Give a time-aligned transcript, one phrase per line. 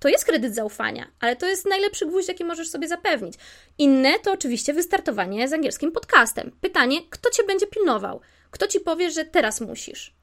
[0.00, 3.34] to jest kredyt zaufania, ale to jest najlepszy gwóźdź, jaki możesz sobie zapewnić.
[3.78, 6.52] Inne to oczywiście wystartowanie z angielskim podcastem.
[6.60, 8.20] Pytanie, kto cię będzie pilnował?
[8.50, 10.14] Kto ci powie, że teraz musisz?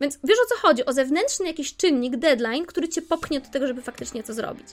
[0.00, 0.84] Więc wiesz o co chodzi?
[0.84, 4.66] O zewnętrzny jakiś czynnik, deadline, który cię popchnie do tego, żeby faktycznie to zrobić.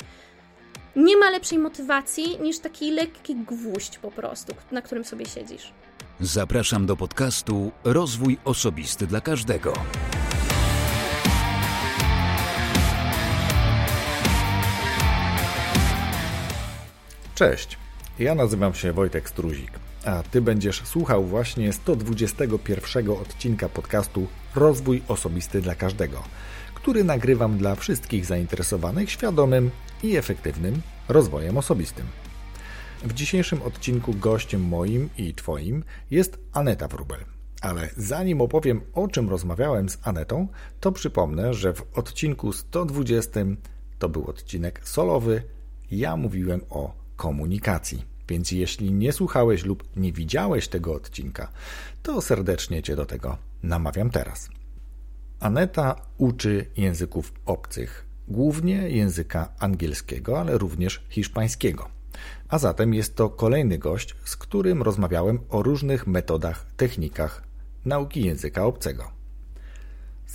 [0.96, 5.74] Nie ma lepszej motywacji niż taki lekki gwóźdź po prostu, na którym sobie siedzisz.
[6.19, 9.74] Zapraszam do podcastu Rozwój Osobisty dla Każdego.
[17.35, 17.77] Cześć,
[18.20, 19.71] ja nazywam się Wojtek Struzik,
[20.05, 26.23] a Ty będziesz słuchał właśnie 121 odcinka podcastu Rozwój Osobisty dla Każdego,
[26.75, 29.71] który nagrywam dla wszystkich zainteresowanych świadomym
[30.03, 32.05] i efektywnym rozwojem osobistym.
[33.03, 37.20] W dzisiejszym odcinku gościem moim i Twoim jest Aneta Wrubel.
[37.61, 40.47] Ale zanim opowiem o czym rozmawiałem z Anetą,
[40.80, 43.39] to przypomnę, że w odcinku 120
[43.99, 45.44] to był odcinek solowy.
[45.91, 48.05] Ja mówiłem o komunikacji.
[48.29, 51.52] Więc jeśli nie słuchałeś lub nie widziałeś tego odcinka,
[52.03, 54.49] to serdecznie Cię do tego namawiam teraz.
[55.39, 61.89] Aneta uczy języków obcych, głównie języka angielskiego, ale również hiszpańskiego.
[62.49, 67.44] A zatem jest to kolejny gość, z którym rozmawiałem o różnych metodach, technikach
[67.85, 69.14] nauki języka obcego.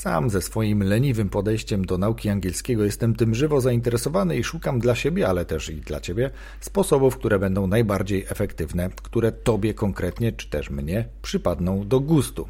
[0.00, 4.94] Sam ze swoim leniwym podejściem do nauki angielskiego jestem tym żywo zainteresowany i szukam dla
[4.94, 10.50] siebie, ale też i dla Ciebie sposobów, które będą najbardziej efektywne, które Tobie konkretnie, czy
[10.50, 12.48] też mnie przypadną do gustu.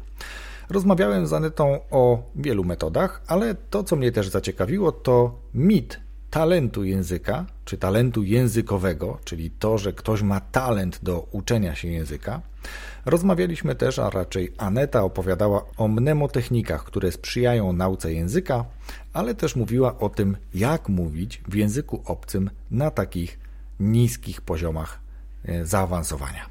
[0.69, 5.99] Rozmawiałem z Anetą o wielu metodach, ale to, co mnie też zaciekawiło, to mit
[6.31, 12.41] talentu języka, czy talentu językowego, czyli to, że ktoś ma talent do uczenia się języka.
[13.05, 18.65] Rozmawialiśmy też, a raczej Aneta opowiadała o mnemotechnikach, które sprzyjają nauce języka,
[19.13, 23.39] ale też mówiła o tym, jak mówić w języku obcym na takich
[23.79, 24.99] niskich poziomach
[25.45, 26.45] e, zaawansowania.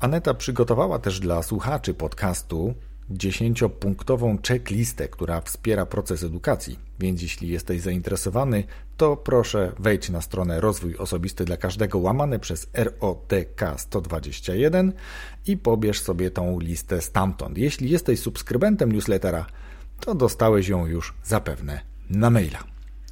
[0.00, 2.74] Aneta przygotowała też dla słuchaczy podcastu
[3.10, 6.78] dziesięciopunktową checklistę, która wspiera proces edukacji.
[6.98, 8.64] Więc jeśli jesteś zainteresowany,
[8.96, 14.92] to proszę wejdź na stronę Rozwój Osobisty dla Każdego łamane przez ROTK 121
[15.46, 17.58] i pobierz sobie tą listę stamtąd.
[17.58, 19.46] Jeśli jesteś subskrybentem newslettera,
[20.00, 22.64] to dostałeś ją już zapewne na maila.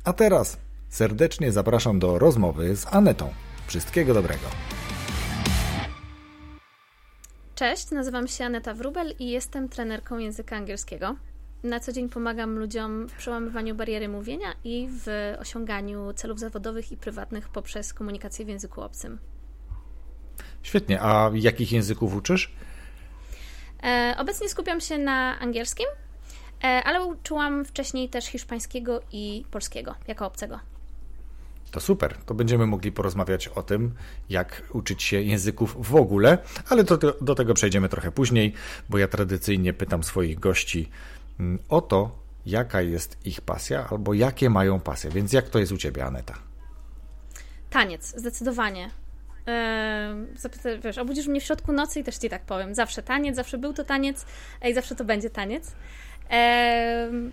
[0.05, 0.57] A teraz
[0.89, 3.31] serdecznie zapraszam do rozmowy z Anetą.
[3.67, 4.47] Wszystkiego dobrego.
[7.55, 11.17] Cześć, nazywam się Aneta Wrubel i jestem trenerką języka angielskiego.
[11.63, 16.97] Na co dzień pomagam ludziom w przełamywaniu bariery mówienia i w osiąganiu celów zawodowych i
[16.97, 19.19] prywatnych poprzez komunikację w języku obcym.
[20.63, 21.03] Świetnie.
[21.03, 22.53] A jakich języków uczysz?
[23.83, 25.87] E, obecnie skupiam się na angielskim,
[26.65, 30.72] e, ale uczyłam wcześniej też hiszpańskiego i polskiego jako obcego.
[31.73, 33.95] To super, to będziemy mogli porozmawiać o tym,
[34.29, 36.39] jak uczyć się języków w ogóle,
[36.69, 38.53] ale do, do tego przejdziemy trochę później,
[38.89, 40.89] bo ja tradycyjnie pytam swoich gości
[41.41, 45.11] mm, o to, jaka jest ich pasja albo jakie mają pasje.
[45.11, 46.35] Więc jak to jest u ciebie, Aneta?
[47.71, 48.91] Taniec, zdecydowanie.
[50.37, 52.75] Zapytaj, wiesz, obudzisz mnie w środku nocy i też ci tak powiem.
[52.75, 54.27] Zawsze taniec, zawsze był to taniec
[54.65, 55.73] i zawsze to będzie taniec.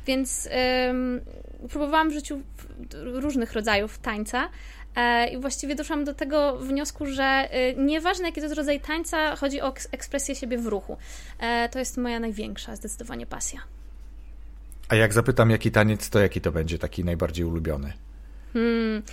[0.08, 0.50] Więc
[1.70, 2.42] próbowałam w życiu
[2.94, 4.50] różnych rodzajów tańca.
[4.96, 9.36] E, I właściwie doszłam do tego wniosku, że e, nieważne jaki to jest rodzaj tańca,
[9.36, 10.98] chodzi o ekspresję siebie w ruchu.
[11.40, 13.60] E, to jest moja największa zdecydowanie pasja.
[14.90, 17.94] A jak zapytam, jaki taniec, to jaki to będzie taki najbardziej ulubiony?
[18.54, 19.04] Hmm,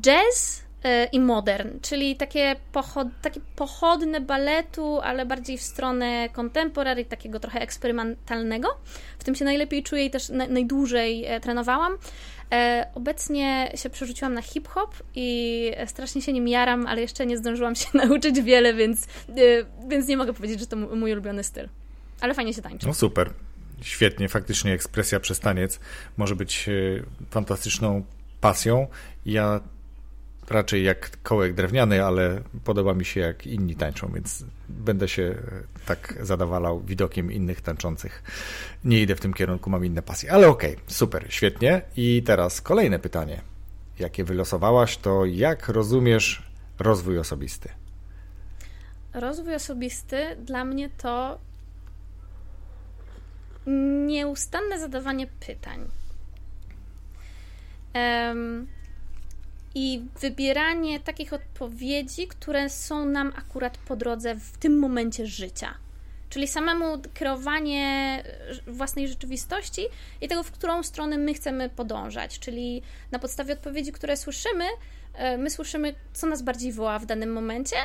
[0.00, 0.63] jazz
[1.12, 7.60] i modern, czyli takie, pochod, takie pochodne baletu, ale bardziej w stronę contemporary, takiego trochę
[7.60, 8.68] eksperymentalnego.
[9.18, 11.96] W tym się najlepiej czuję i też na, najdłużej e, trenowałam.
[12.52, 17.74] E, obecnie się przerzuciłam na hip-hop i strasznie się nim jaram, ale jeszcze nie zdążyłam
[17.74, 19.06] się nauczyć wiele, więc,
[19.88, 21.68] więc nie mogę powiedzieć, że to mój ulubiony styl.
[22.20, 22.86] Ale fajnie się tańczy.
[22.86, 23.30] No super.
[23.82, 25.80] Świetnie, faktycznie ekspresja przez taniec
[26.16, 26.70] może być
[27.30, 28.04] fantastyczną
[28.40, 28.86] pasją.
[29.26, 29.60] Ja
[30.50, 35.84] raczej jak kołek drewniany, ale podoba mi się jak inni tańczą, więc będę się e,
[35.86, 38.22] tak zadawalał widokiem innych tańczących.
[38.84, 41.82] Nie idę w tym kierunku, mam inne pasje, ale okej, okay, super, świetnie.
[41.96, 43.40] I teraz kolejne pytanie,
[43.98, 46.42] jakie wylosowałaś, to jak rozumiesz
[46.78, 47.68] rozwój osobisty?
[49.14, 51.38] Rozwój osobisty dla mnie to
[54.06, 55.86] nieustanne zadawanie pytań.
[59.74, 65.74] I wybieranie takich odpowiedzi, które są nam akurat po drodze w tym momencie życia.
[66.28, 68.22] czyli samemu kreowanie
[68.66, 69.86] własnej rzeczywistości
[70.20, 74.64] i tego, w którą stronę my chcemy podążać, czyli na podstawie odpowiedzi, które słyszymy,
[75.14, 77.76] e, my słyszymy, co nas bardziej woła w danym momencie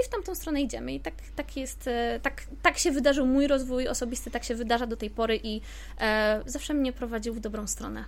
[0.00, 0.94] i w tamtą stronę idziemy.
[0.94, 4.86] I tak, tak jest, e, tak, tak się wydarzył mój rozwój osobisty, tak się wydarza
[4.86, 5.60] do tej pory i
[6.00, 8.04] e, zawsze mnie prowadził w dobrą stronę.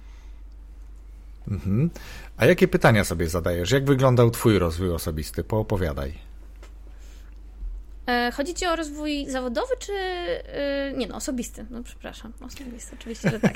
[1.51, 1.91] Mhm.
[2.37, 3.71] A jakie pytania sobie zadajesz?
[3.71, 5.45] Jak wyglądał Twój rozwój osobisty?
[5.45, 6.31] Poopowiadaj.
[8.07, 11.67] E, chodzi Ci o rozwój zawodowy, czy e, nie no, osobisty?
[11.71, 13.55] No przepraszam, osobisty, oczywiście, że tak.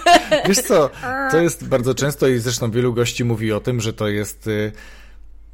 [0.48, 0.90] Wiesz co,
[1.30, 4.72] to jest bardzo często i zresztą wielu gości mówi o tym, że to jest y,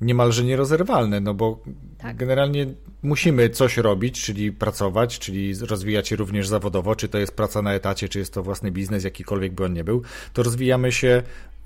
[0.01, 1.63] niemalże nierozerwalne, no bo
[1.99, 2.17] tak.
[2.17, 2.67] generalnie
[3.03, 7.75] musimy coś robić, czyli pracować, czyli rozwijać się również zawodowo, czy to jest praca na
[7.75, 10.03] etacie, czy jest to własny biznes, jakikolwiek by on nie był,
[10.33, 11.23] to rozwijamy się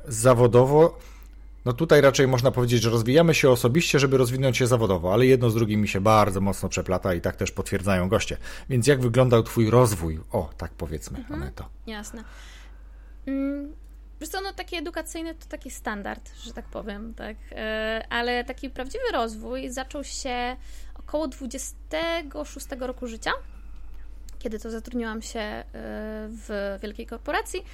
[0.09, 0.99] zawodowo.
[1.65, 5.51] No tutaj raczej można powiedzieć, że rozwijamy się osobiście, żeby rozwinąć się zawodowo, ale jedno
[5.51, 8.37] z drugim mi się bardzo mocno przeplata i tak też potwierdzają goście.
[8.69, 10.21] Więc jak wyglądał Twój rozwój?
[10.33, 11.69] O, tak powiedzmy, mhm, Aneto.
[11.87, 12.25] Jasne.
[13.27, 13.73] Mm,
[14.21, 17.37] Wiesz co, no taki edukacyjny to taki standard, że tak powiem, tak.
[17.53, 20.57] E, ale taki prawdziwy rozwój zaczął się
[20.95, 23.33] około 26 roku życia,
[24.39, 25.65] kiedy to zatrudniłam się e,
[26.31, 27.65] w wielkiej korporacji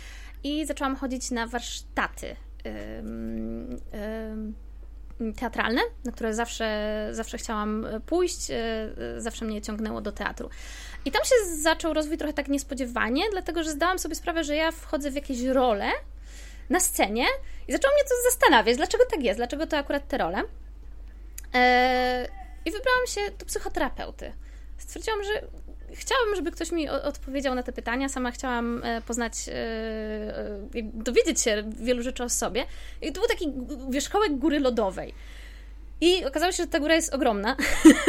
[0.45, 2.37] i zaczęłam chodzić na warsztaty
[5.37, 10.51] teatralne, na które zawsze, zawsze chciałam pójść, e, zawsze mnie ciągnęło do teatru.
[11.05, 14.73] I tam się zaczął rozwój trochę tak niespodziewanie, dlatego że zdałam sobie sprawę, że ja
[14.73, 15.91] wchodzę w jakieś role,
[16.71, 17.27] na scenie
[17.69, 20.43] i zaczęło mnie to zastanawiać, dlaczego tak jest, dlaczego to akurat te role.
[22.65, 24.33] I wybrałam się do psychoterapeuty.
[24.79, 25.31] Stwierdziłam, że
[25.95, 28.09] chciałabym, żeby ktoś mi odpowiedział na te pytania.
[28.09, 32.67] Sama chciałam e, poznać, e, e, dowiedzieć się wielu rzeczy o sobie.
[33.03, 33.53] I to był taki
[33.91, 35.15] wierzchołek góry lodowej.
[36.01, 37.57] I okazało się, że ta góra jest ogromna.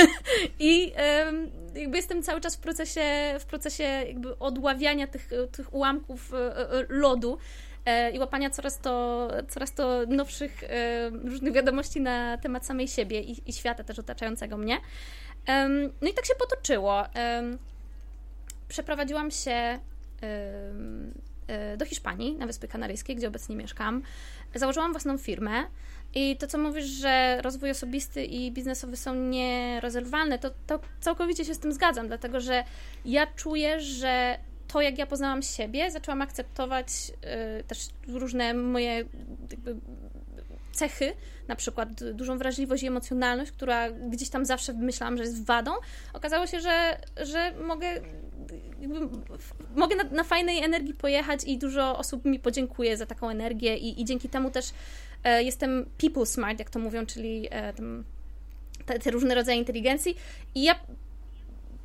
[0.59, 0.94] I
[1.75, 3.01] jakby jestem cały czas w procesie,
[3.39, 6.31] w procesie jakby odławiania tych, tych ułamków
[6.89, 7.38] lodu.
[8.13, 10.63] I łapania coraz to, coraz to nowszych
[11.24, 14.77] różnych wiadomości na temat samej siebie i, i świata też otaczającego mnie.
[16.01, 17.03] No i tak się potoczyło.
[18.73, 19.79] Przeprowadziłam się
[21.47, 24.01] e, do Hiszpanii, na Wyspy Kanaryjskie, gdzie obecnie mieszkam.
[24.55, 25.63] Założyłam własną firmę.
[26.15, 31.53] I to, co mówisz, że rozwój osobisty i biznesowy są nierozerwalne, to, to całkowicie się
[31.53, 32.63] z tym zgadzam, dlatego że
[33.05, 34.37] ja czuję, że
[34.67, 36.87] to, jak ja poznałam siebie, zaczęłam akceptować
[37.59, 39.05] y, też różne moje
[39.51, 39.75] jakby,
[40.73, 41.13] cechy,
[41.47, 45.71] na przykład dużą wrażliwość i emocjonalność, która gdzieś tam zawsze myślałam, że jest wadą.
[46.13, 47.87] Okazało się, że, że mogę,
[49.75, 54.01] mogę na, na, fajnej energii pojechać i dużo osób mi podziękuje za taką energię i,
[54.01, 54.66] i dzięki temu też
[55.24, 58.04] e, jestem people smart, jak to mówią, czyli e, tam,
[58.86, 60.16] te, te różne rodzaje inteligencji
[60.56, 60.75] i ja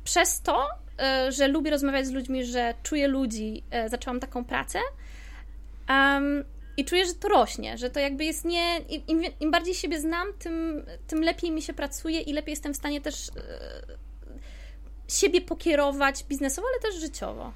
[0.03, 0.67] przez to
[0.99, 4.79] E, że lubię rozmawiać z ludźmi, że czuję ludzi, e, zaczęłam taką pracę.
[5.89, 6.43] Um,
[6.77, 8.79] I czuję, że to rośnie, że to jakby jest nie.
[9.07, 12.77] Im, im, bardziej siebie znam, tym, tym lepiej mi się pracuje i lepiej jestem w
[12.77, 13.31] stanie też e,
[15.13, 17.53] siebie pokierować biznesowo, ale też życiowo.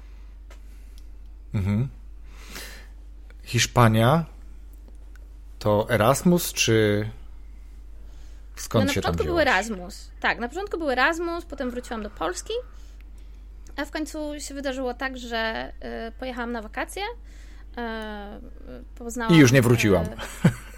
[1.54, 1.88] Mhm.
[3.42, 4.24] Hiszpania
[5.58, 7.08] to Erasmus, czy
[8.56, 10.10] skąd no, się tam Na początku był Erasmus.
[10.20, 12.52] Tak, na początku był Erasmus, potem wróciłam do Polski.
[13.76, 15.72] A w końcu się wydarzyło tak, że
[16.08, 17.02] y, pojechałam na wakacje.
[17.02, 20.04] Y, poznałam, I już nie wróciłam.
[20.04, 20.08] Y,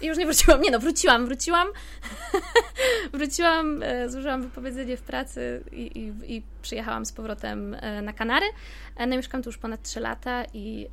[0.01, 0.61] I już nie wróciłam.
[0.61, 1.67] Nie no, wróciłam, wróciłam.
[3.13, 8.45] wróciłam, złożyłam wypowiedzenie w pracy i, i, i, przyjechałam z powrotem na Kanary.
[8.99, 10.87] No mieszkam tu już ponad 3 lata i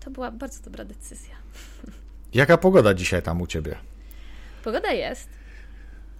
[0.00, 1.34] to była bardzo dobra decyzja.
[2.34, 3.76] Jaka pogoda dzisiaj tam u Ciebie?
[4.64, 5.28] Pogoda jest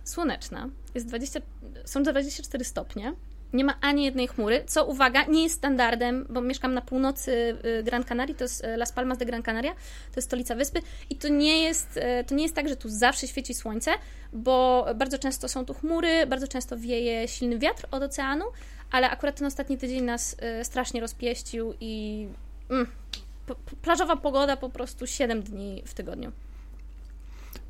[0.04, 0.68] słoneczna.
[0.94, 1.40] Jest 20,
[1.84, 3.14] są 24 stopnie
[3.52, 7.82] nie ma ani jednej chmury, co uwaga, nie jest standardem, bo mieszkam na północy y,
[7.82, 11.16] Gran Canaria, to jest y, Las Palmas de Gran Canaria, to jest stolica wyspy i
[11.16, 13.90] to nie jest, y, to nie jest tak, że tu zawsze świeci słońce,
[14.32, 18.44] bo bardzo często są tu chmury, bardzo często wieje silny wiatr od oceanu,
[18.90, 22.26] ale akurat ten ostatni tydzień nas strasznie rozpieścił i
[22.70, 22.86] mm,
[23.82, 26.32] plażowa pogoda po prostu 7 dni w tygodniu.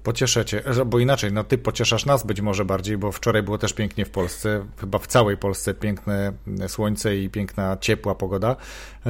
[0.08, 3.72] Pocieszę cię, bo inaczej, no ty pocieszasz nas być może bardziej, bo wczoraj było też
[3.72, 6.32] pięknie w Polsce, chyba w całej Polsce piękne
[6.68, 8.56] słońce i piękna, ciepła pogoda.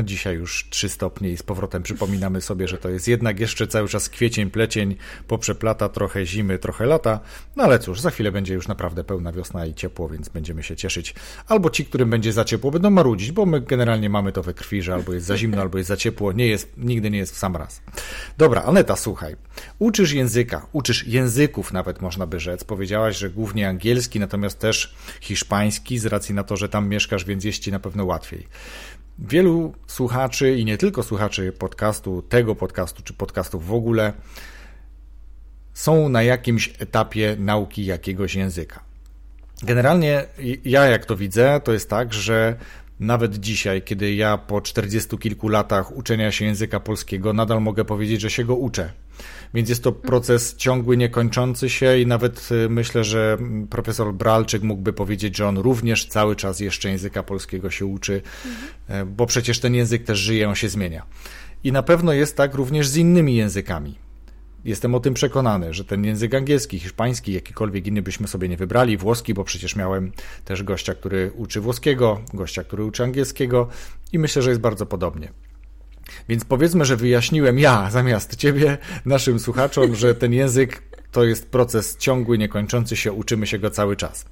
[0.02, 3.88] Dzisiaj już 3 stopnie i z powrotem przypominamy sobie, że to jest jednak jeszcze cały
[3.88, 7.21] czas kwiecień, plecień, poprzeplata trochę zimy, trochę lata,
[7.57, 10.76] no ale cóż, za chwilę będzie już naprawdę pełna wiosna i ciepło, więc będziemy się
[10.76, 11.14] cieszyć.
[11.47, 14.83] Albo ci, którym będzie za ciepło, będą marudzić, bo my generalnie mamy to we krwi,
[14.83, 17.38] że albo jest za zimno, albo jest za ciepło, nie jest, nigdy nie jest w
[17.38, 17.83] sam raz.
[18.38, 19.37] Dobra, Aneta, słuchaj,
[19.78, 22.64] uczysz języka, uczysz języków, nawet można by rzec.
[22.64, 27.45] Powiedziałaś, że głównie angielski, natomiast też hiszpański, z racji na to, że tam mieszkasz, więc
[27.45, 28.47] jest ci na pewno łatwiej.
[29.19, 34.13] Wielu słuchaczy i nie tylko słuchaczy podcastu, tego podcastu czy podcastów w ogóle,
[35.75, 38.81] są na jakimś etapie nauki jakiegoś języka.
[39.63, 40.25] Generalnie
[40.65, 42.57] ja, jak to widzę, to jest tak, że
[43.00, 48.21] nawet dzisiaj, kiedy ja po czterdziestu kilku latach uczenia się języka polskiego nadal mogę powiedzieć,
[48.21, 48.93] że się go uczę.
[49.55, 53.38] Więc jest to proces ciągły, niekończący się i nawet y, myślę, że
[53.71, 58.23] profesor Bralczyk mógłby powiedzieć, że on również cały czas jeszcze języka polskiego się uczy,
[58.88, 59.14] mhm.
[59.14, 61.07] bo przecież ten język też żyje, on się zmienia.
[61.64, 64.08] I na pewno jest tak również z innymi językami.
[64.69, 68.97] Jestem o tym przekonany, że ten język angielski, hiszpański, jakikolwiek inny byśmy sobie nie wybrali,
[68.97, 70.13] włoski, bo przecież miałem
[70.45, 73.69] też gościa, który uczy włoskiego, gościa, który uczy angielskiego
[74.13, 75.33] i myślę, że jest bardzo podobnie.
[76.29, 80.83] Więc powiedzmy, że wyjaśniłem ja zamiast ciebie naszym słuchaczom, że ten język
[81.13, 84.27] to jest proces ciągły, niekończący się, uczymy się go cały czas.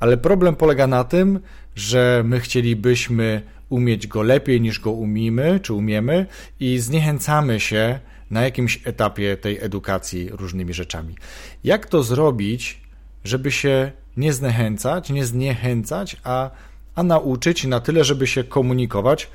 [0.00, 1.40] Ale problem polega na tym,
[1.76, 6.26] że my chcielibyśmy umieć go lepiej niż go umimy, czy umiemy
[6.60, 11.16] i zniechęcamy się na jakimś etapie tej edukacji różnymi rzeczami.
[11.64, 12.80] Jak to zrobić,
[13.24, 16.50] żeby się nie zniechęcać, nie zniechęcać, a,
[16.94, 19.30] a nauczyć na tyle, żeby się komunikować?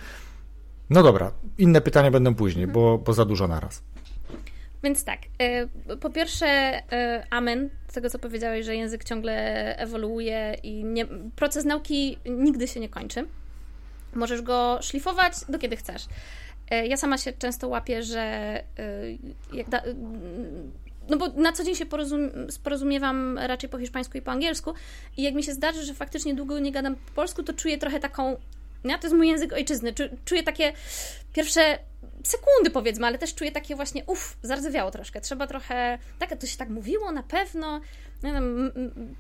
[0.89, 3.83] No dobra, inne pytania będą później, bo, bo za dużo naraz.
[4.83, 9.33] Więc tak, e, po pierwsze, e, amen tego, co powiedziałeś, że język ciągle
[9.77, 13.27] ewoluuje i nie, proces nauki nigdy się nie kończy.
[14.13, 16.05] Możesz go szlifować do kiedy chcesz.
[16.71, 18.63] E, ja sama się często łapię, że e,
[19.53, 19.81] jak da,
[21.09, 22.31] no bo na co dzień się porozum,
[22.63, 24.73] porozumiewam raczej po hiszpańsku i po angielsku
[25.17, 27.99] i jak mi się zdarzy, że faktycznie długo nie gadam po polsku, to czuję trochę
[27.99, 28.37] taką,
[28.83, 29.93] ja to jest mój język ojczyzny,
[30.25, 30.73] czuję takie
[31.33, 31.79] pierwsze
[32.23, 36.57] sekundy powiedzmy, ale też czuję takie właśnie, uff, zardzewiało troszkę, trzeba trochę, tak, to się
[36.57, 37.81] tak mówiło, na pewno,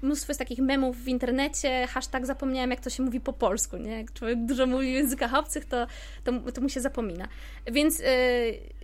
[0.01, 3.91] mnóstwo jest takich memów w internecie, hashtag zapomniałem, jak to się mówi po polsku, nie?
[3.91, 5.87] Jak człowiek dużo mówi w językach obcych, to,
[6.23, 7.27] to, to mu się zapomina.
[7.71, 8.05] Więc yy,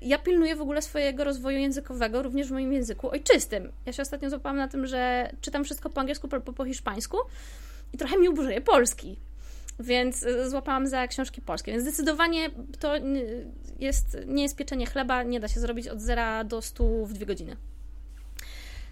[0.02, 3.72] ja pilnuję w ogóle swojego rozwoju językowego również w moim języku ojczystym.
[3.86, 7.18] Ja się ostatnio złapałam na tym, że czytam wszystko po angielsku, po, po hiszpańsku
[7.94, 9.20] i trochę mi uburzyje polski.
[9.80, 11.72] Więc y, złapałam za książki polskie.
[11.72, 12.50] Więc zdecydowanie
[12.80, 12.94] to
[13.80, 17.26] jest, nie jest pieczenie chleba, nie da się zrobić od zera do stu w dwie
[17.26, 17.56] godziny.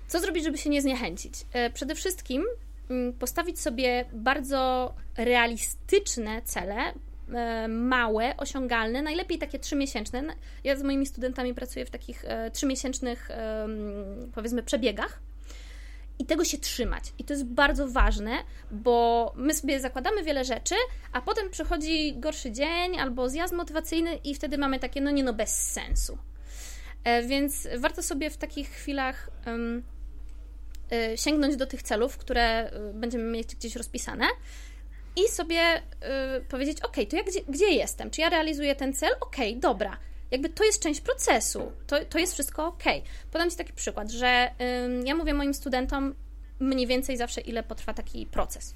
[0.07, 1.33] Co zrobić, żeby się nie zniechęcić?
[1.53, 2.43] E, przede wszystkim
[2.89, 6.93] mm, postawić sobie bardzo realistyczne cele,
[7.33, 10.23] e, małe, osiągalne, najlepiej takie trzymiesięczne.
[10.63, 13.29] Ja z moimi studentami pracuję w takich e, trzymiesięcznych,
[14.35, 15.19] powiedzmy, przebiegach.
[16.19, 17.03] I tego się trzymać.
[17.19, 18.31] I to jest bardzo ważne,
[18.71, 20.75] bo my sobie zakładamy wiele rzeczy,
[21.11, 25.33] a potem przychodzi gorszy dzień albo zjazd motywacyjny, i wtedy mamy takie, no nie, no
[25.33, 26.17] bez sensu.
[27.27, 29.29] Więc warto sobie w takich chwilach
[31.15, 34.25] sięgnąć do tych celów, które y, będziemy mieć gdzieś rozpisane
[35.15, 38.11] i sobie y, powiedzieć, ok, to ja gdzie, gdzie jestem?
[38.11, 39.11] Czy ja realizuję ten cel?
[39.21, 39.97] Ok, dobra.
[40.31, 42.83] Jakby to jest część procesu, to, to jest wszystko ok.
[43.31, 44.51] Podam Ci taki przykład, że
[45.03, 46.15] ja mówię moim studentom
[46.59, 48.73] mniej więcej zawsze, ile potrwa taki proces.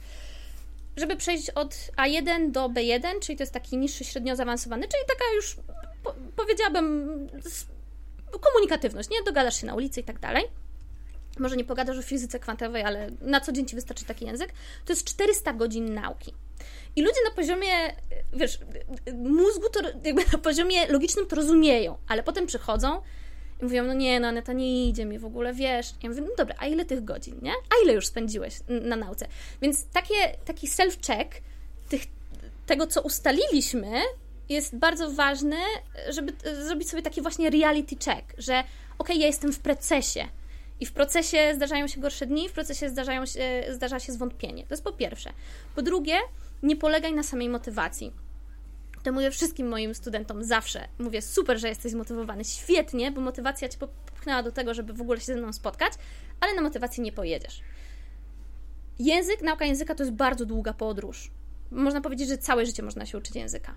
[0.98, 5.34] Żeby przejść od A1 do B1, czyli to jest taki niższy, średnio zaawansowany, czyli taka
[5.36, 5.56] już,
[6.04, 7.28] po, powiedziałabym,
[8.42, 9.24] komunikatywność, nie?
[9.24, 10.44] Dogadasz się na ulicy i tak dalej
[11.40, 14.50] może nie pogadasz o fizyce kwantowej, ale na co dzień ci wystarczy taki język,
[14.86, 16.34] to jest 400 godzin nauki.
[16.96, 17.96] I ludzie na poziomie,
[18.34, 18.60] wiesz,
[19.14, 23.02] mózgu to jakby na poziomie logicznym to rozumieją, ale potem przychodzą
[23.62, 25.94] i mówią, no nie, no Aneta, nie idzie mi w ogóle, wiesz.
[26.04, 27.52] Ja mówię, no dobra, a ile tych godzin, nie?
[27.52, 29.28] A ile już spędziłeś na nauce?
[29.62, 31.28] Więc takie, taki self-check
[31.90, 32.02] tych,
[32.66, 34.02] tego, co ustaliliśmy,
[34.50, 35.58] jest bardzo ważny,
[36.10, 36.34] żeby
[36.66, 40.28] zrobić sobie taki właśnie reality check, że okej, okay, ja jestem w procesie,
[40.82, 44.68] i w procesie zdarzają się gorsze dni, w procesie zdarzają się, zdarza się zwątpienie.
[44.68, 45.34] To jest po pierwsze.
[45.76, 46.16] Po drugie,
[46.64, 48.14] nie polegaj na samej motywacji.
[49.04, 50.88] To mówię wszystkim moim studentom zawsze.
[51.00, 55.20] Mówię, super, że jesteś zmotywowany, świetnie, bo motywacja cię popchnęła do tego, żeby w ogóle
[55.20, 55.94] się ze mną spotkać,
[56.40, 57.62] ale na motywację nie pojedziesz.
[59.00, 61.32] Język, nauka języka to jest bardzo długa podróż.
[61.72, 63.76] Można powiedzieć, że całe życie można się uczyć języka.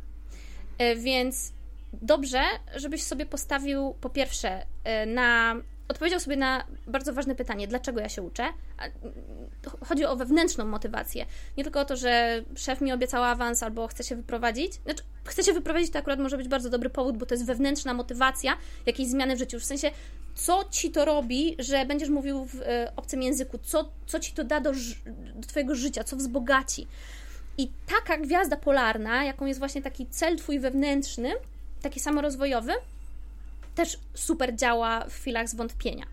[0.78, 1.52] E, więc
[1.92, 2.42] dobrze,
[2.76, 5.56] żebyś sobie postawił po pierwsze e, na
[5.88, 8.44] odpowiedział sobie na bardzo ważne pytanie, dlaczego ja się uczę.
[9.86, 11.26] Chodzi o wewnętrzną motywację.
[11.56, 14.72] Nie tylko o to, że szef mi obiecał awans albo chce się wyprowadzić.
[14.74, 17.94] Znaczy, chce się wyprowadzić, to akurat może być bardzo dobry powód, bo to jest wewnętrzna
[17.94, 19.60] motywacja jakiejś zmiany w życiu.
[19.60, 19.90] W sensie,
[20.34, 24.44] co ci to robi, że będziesz mówił w e, obcym języku, co, co ci to
[24.44, 24.72] da do,
[25.34, 26.86] do Twojego życia, co wzbogaci.
[27.58, 31.32] I taka gwiazda polarna, jaką jest właśnie taki cel Twój wewnętrzny,
[31.82, 32.72] taki samorozwojowy,
[33.74, 36.06] też super działa w chwilach zwątpienia.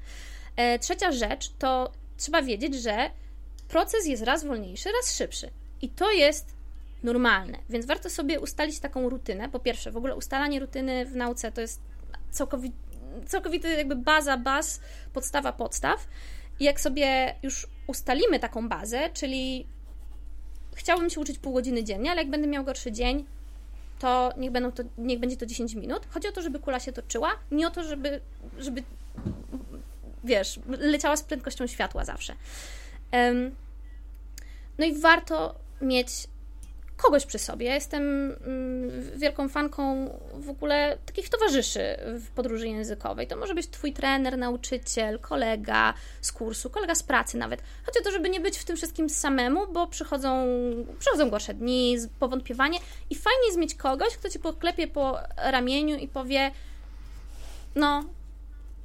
[0.56, 3.10] E, trzecia rzecz to trzeba wiedzieć, że
[3.68, 5.50] proces jest raz wolniejszy, raz szybszy.
[5.82, 6.56] I to jest
[7.04, 7.58] normalne.
[7.70, 9.50] Więc warto sobie ustalić taką rutynę.
[9.50, 11.82] Po pierwsze, w ogóle ustalanie rutyny w nauce to jest
[12.32, 12.78] całkowity,
[13.26, 14.82] całkowity jakby baza baz,
[15.14, 16.08] podstawa podstaw.
[16.60, 19.68] I jak sobie już ustalimy taką bazę, czyli
[20.76, 23.26] chciałbym się uczyć pół godziny dziennie, ale jak będę miał gorszy dzień,
[24.02, 26.08] to niech, będą to, niech będzie to 10 minut.
[26.10, 28.22] Chodzi o to, żeby kula się toczyła, nie o to, żeby,
[28.60, 28.84] żeby
[30.24, 32.36] wiesz, leciała z prędkością światła zawsze.
[34.78, 36.28] No i warto mieć
[37.02, 37.66] kogoś przy sobie.
[37.66, 43.28] Ja jestem mm, wielką fanką w ogóle takich towarzyszy w podróży językowej.
[43.28, 47.64] To może być twój trener, nauczyciel, kolega z kursu, kolega z pracy nawet.
[47.86, 50.46] Chodzi o to, żeby nie być w tym wszystkim samemu, bo przychodzą,
[51.00, 52.80] przychodzą gorsze dni, powątpiewanie
[53.10, 56.52] i fajnie jest mieć kogoś, kto ci poklepie po ramieniu i powie
[57.76, 58.04] no,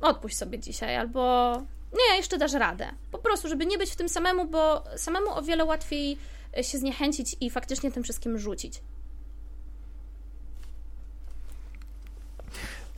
[0.00, 1.52] odpuść sobie dzisiaj, albo
[1.92, 2.90] nie, jeszcze dasz radę.
[3.10, 6.18] Po prostu, żeby nie być w tym samemu, bo samemu o wiele łatwiej
[6.62, 8.82] się zniechęcić i faktycznie tym wszystkim rzucić.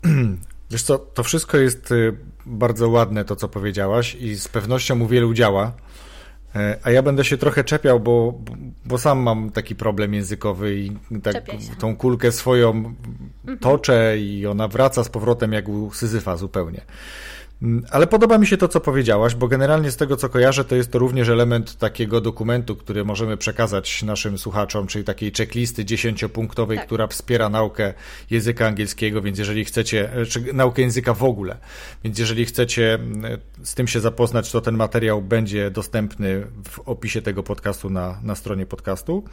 [0.70, 5.06] Wiesz co, to wszystko jest y, bardzo ładne, to co powiedziałaś i z pewnością u
[5.06, 5.72] wielu działa.
[6.56, 8.40] E, a ja będę się trochę czepiał, bo,
[8.84, 11.44] bo sam mam taki problem językowy i tak
[11.78, 13.58] tą kulkę swoją mhm.
[13.58, 16.80] toczę i ona wraca z powrotem jak u Syzyfa zupełnie.
[17.62, 20.76] Mm, ale podoba mi się to, co powiedziałaś, bo generalnie z tego, co kojarzę, to
[20.76, 26.78] jest to również element takiego dokumentu, który możemy przekazać naszym słuchaczom, czyli takiej checklisty dziesięciopunktowej,
[26.78, 26.86] tak.
[26.86, 27.94] która wspiera naukę
[28.30, 31.56] języka angielskiego, więc jeżeli chcecie, e, czy naukę języka w ogóle,
[32.04, 37.22] więc jeżeli chcecie mm, z tym się zapoznać, to ten materiał będzie dostępny w opisie
[37.22, 39.24] tego podcastu na, na stronie podcastu.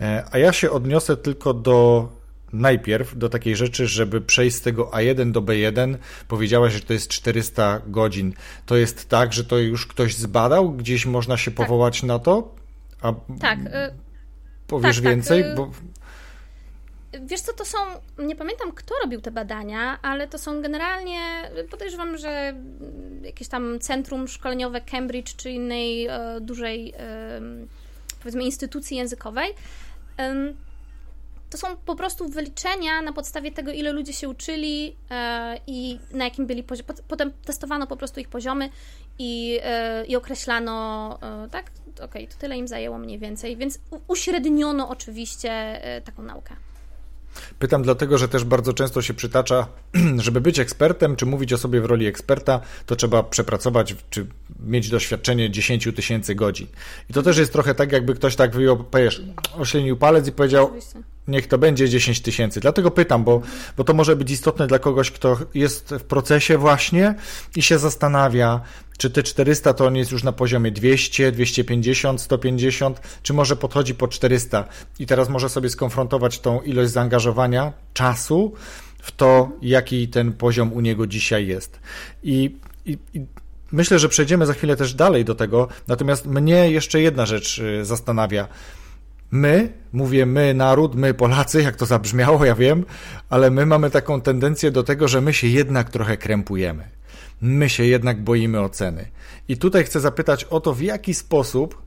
[0.00, 2.08] E, a ja się odniosę tylko do
[2.52, 5.96] najpierw do takiej rzeczy, żeby przejść z tego A1 do B1,
[6.28, 8.32] powiedziałaś, że to jest 400 godzin.
[8.66, 10.72] To jest tak, że to już ktoś zbadał?
[10.72, 11.66] Gdzieś można się tak.
[11.66, 12.54] powołać na to?
[13.02, 13.58] A tak.
[13.58, 13.70] Y,
[14.66, 15.42] powiesz tak, tak więcej?
[15.42, 15.70] Tak, Bo...
[17.26, 17.78] Wiesz co, to są,
[18.18, 21.20] nie pamiętam kto robił te badania, ale to są generalnie,
[21.70, 22.54] podejrzewam, że
[23.22, 27.40] jakieś tam centrum szkoleniowe Cambridge czy innej e, dużej, e,
[28.18, 29.54] powiedzmy, instytucji językowej.
[31.50, 36.24] To są po prostu wyliczenia na podstawie tego, ile ludzie się uczyli e, i na
[36.24, 36.88] jakim byli poziomie.
[37.08, 38.70] Potem testowano po prostu ich poziomy
[39.18, 43.78] i, e, i określano, e, tak, okej, okay, to tyle im zajęło mniej więcej, więc
[44.08, 46.56] uśredniono oczywiście taką naukę.
[47.58, 49.66] Pytam dlatego, że też bardzo często się przytacza,
[50.18, 54.26] żeby być ekspertem, czy mówić o sobie w roli eksperta, to trzeba przepracować, czy
[54.66, 56.66] mieć doświadczenie 10 tysięcy godzin.
[57.10, 59.22] I to też jest trochę tak, jakby ktoś tak wyjął, powiesz,
[59.58, 61.02] oślenił palec i powiedział, Oczywiście.
[61.28, 62.60] Niech to będzie 10 tysięcy.
[62.60, 63.42] Dlatego pytam, bo,
[63.76, 67.14] bo to może być istotne dla kogoś, kto jest w procesie właśnie
[67.56, 68.60] i się zastanawia,
[68.98, 73.94] czy te 400 to on jest już na poziomie 200, 250, 150, czy może podchodzi
[73.94, 74.64] po 400
[74.98, 78.52] i teraz może sobie skonfrontować tą ilość zaangażowania, czasu
[79.02, 81.80] w to, jaki ten poziom u niego dzisiaj jest.
[82.22, 83.26] I, i, i
[83.72, 87.84] myślę, że przejdziemy za chwilę też dalej do tego, natomiast mnie jeszcze jedna rzecz y,
[87.84, 88.48] zastanawia.
[89.30, 92.84] My, mówię my, naród, my, Polacy, jak to zabrzmiało, ja wiem,
[93.28, 96.98] ale my mamy taką tendencję do tego, że my się jednak trochę krępujemy
[97.40, 99.08] my się jednak boimy oceny.
[99.48, 101.82] I tutaj chcę zapytać o to, w jaki sposób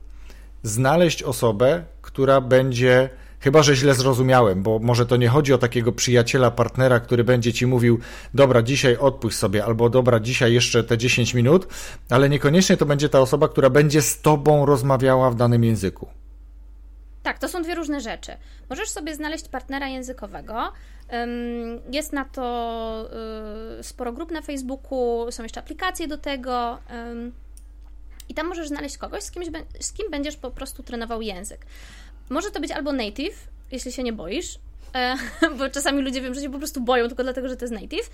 [0.62, 5.92] znaleźć osobę, która będzie, chyba że źle zrozumiałem, bo może to nie chodzi o takiego
[5.92, 7.98] przyjaciela, partnera, który będzie ci mówił,
[8.34, 11.68] dobra, dzisiaj odpuść sobie, albo dobra, dzisiaj jeszcze te 10 minut,
[12.10, 16.21] ale niekoniecznie to będzie ta osoba, która będzie z tobą rozmawiała w danym języku.
[17.22, 18.36] Tak, to są dwie różne rzeczy.
[18.70, 20.72] Możesz sobie znaleźć partnera językowego.
[21.90, 23.08] Jest na to
[23.80, 26.78] y, sporo grup na Facebooku, są jeszcze aplikacje do tego.
[28.28, 29.46] I tam możesz znaleźć kogoś, z, kimś,
[29.80, 31.66] z kim będziesz po prostu trenował język.
[32.30, 34.58] Może to być albo native, jeśli się nie boisz,
[34.94, 35.16] e,
[35.58, 38.10] bo czasami ludzie wiem, że się po prostu boją tylko dlatego, że to jest native.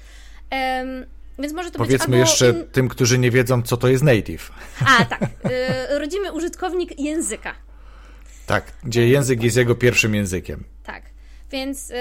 [1.38, 2.66] Więc może to Powiedzmy być jeszcze in...
[2.72, 4.52] tym, którzy nie wiedzą, co to jest native.
[4.86, 5.22] A, tak.
[5.22, 7.54] Y, rodzimy użytkownik języka.
[8.48, 10.64] Tak, gdzie język jest jego pierwszym językiem.
[10.84, 11.02] Tak.
[11.50, 11.94] Więc y,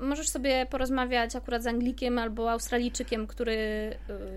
[0.00, 3.52] możesz sobie porozmawiać akurat z Anglikiem albo Australijczykiem, który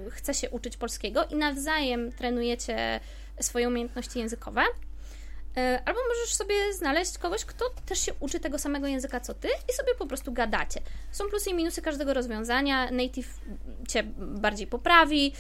[0.08, 3.00] y, chce się uczyć polskiego i nawzajem trenujecie
[3.40, 4.62] swoje umiejętności językowe.
[4.62, 9.48] Y, albo możesz sobie znaleźć kogoś, kto też się uczy tego samego języka co ty
[9.70, 10.82] i sobie po prostu gadacie.
[11.12, 12.92] Są plusy i minusy każdego rozwiązania.
[12.92, 13.42] Native
[13.88, 15.34] cię bardziej poprawi,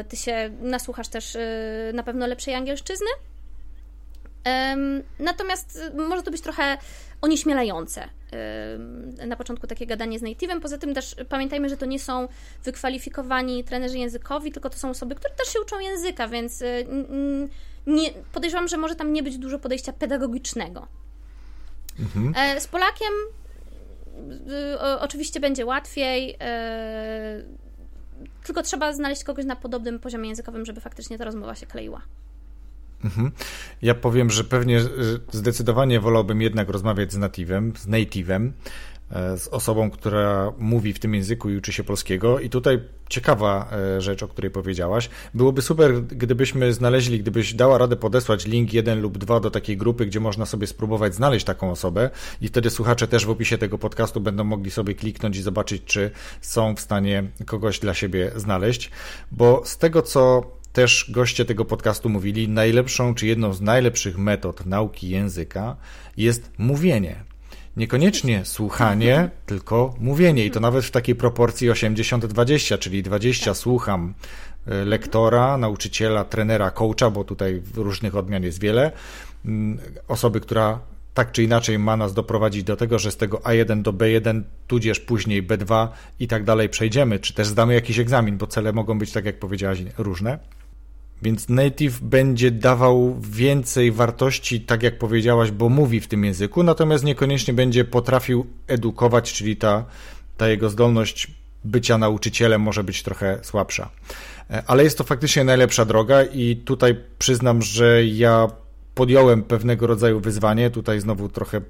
[0.00, 3.08] y, ty się nasłuchasz też y, na pewno lepszej angielszczyzny
[5.18, 6.78] Natomiast może to być trochę
[7.20, 8.08] onieśmielające
[9.26, 10.60] na początku takie gadanie z native'em.
[10.60, 12.28] Poza tym też pamiętajmy, że to nie są
[12.64, 16.86] wykwalifikowani trenerzy językowi, tylko to są osoby, które też się uczą języka, więc y,
[17.86, 20.88] nie, podejrzewam, że może tam nie być dużo podejścia pedagogicznego.
[21.98, 22.34] Mhm.
[22.36, 23.12] E, z Polakiem
[24.74, 27.42] y, oczywiście będzie łatwiej, e,
[28.44, 32.02] tylko trzeba znaleźć kogoś na podobnym poziomie językowym, żeby faktycznie ta rozmowa się kleiła.
[33.04, 33.30] Mhm.
[33.82, 34.80] Ja powiem, że pewnie
[35.32, 38.50] zdecydowanie wolałbym jednak rozmawiać z native'em, z native'em,
[39.10, 42.40] e, z osobą, która mówi w tym języku i uczy się polskiego.
[42.40, 45.10] I tutaj ciekawa e, rzecz, o której powiedziałaś.
[45.34, 50.06] Byłoby super, gdybyśmy znaleźli, gdybyś dała radę podesłać link jeden lub dwa do takiej grupy,
[50.06, 54.20] gdzie można sobie spróbować znaleźć taką osobę i wtedy słuchacze też w opisie tego podcastu
[54.20, 58.90] będą mogli sobie kliknąć i zobaczyć, czy są w stanie kogoś dla siebie znaleźć.
[59.32, 60.42] Bo z tego, co
[60.74, 65.76] też goście tego podcastu mówili, najlepszą czy jedną z najlepszych metod nauki języka
[66.16, 67.16] jest mówienie.
[67.76, 74.14] Niekoniecznie słuchanie, tylko mówienie i to nawet w takiej proporcji 80-20, czyli 20 słucham
[74.66, 78.92] e, lektora, nauczyciela, trenera, coacha, bo tutaj różnych odmian jest wiele.
[79.44, 80.80] Mm, osoby, która
[81.14, 85.00] tak czy inaczej ma nas doprowadzić do tego, że z tego A1 do B1, tudzież
[85.00, 85.88] później B2
[86.20, 89.38] i tak dalej przejdziemy, czy też zdamy jakiś egzamin, bo cele mogą być, tak jak
[89.38, 90.38] powiedziałaś, różne.
[91.24, 97.04] Więc native będzie dawał więcej wartości, tak jak powiedziałaś, bo mówi w tym języku, natomiast
[97.04, 99.84] niekoniecznie będzie potrafił edukować, czyli ta,
[100.36, 101.30] ta jego zdolność
[101.64, 103.90] bycia nauczycielem może być trochę słabsza.
[104.50, 108.48] E, ale jest to faktycznie najlepsza droga i tutaj przyznam, że ja
[108.94, 110.70] podjąłem pewnego rodzaju wyzwanie.
[110.70, 111.60] Tutaj znowu trochę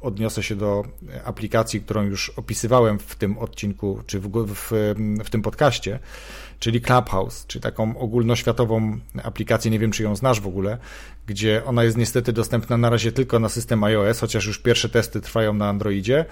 [0.00, 0.84] odniosę się do
[1.24, 5.98] aplikacji, którą już opisywałem w tym odcinku, czy w, w, w tym podcaście
[6.64, 10.78] czyli Clubhouse, czyli taką ogólnoświatową aplikację, nie wiem czy ją znasz w ogóle,
[11.26, 15.20] gdzie ona jest niestety dostępna na razie tylko na system iOS, chociaż już pierwsze testy
[15.20, 16.24] trwają na Androidzie,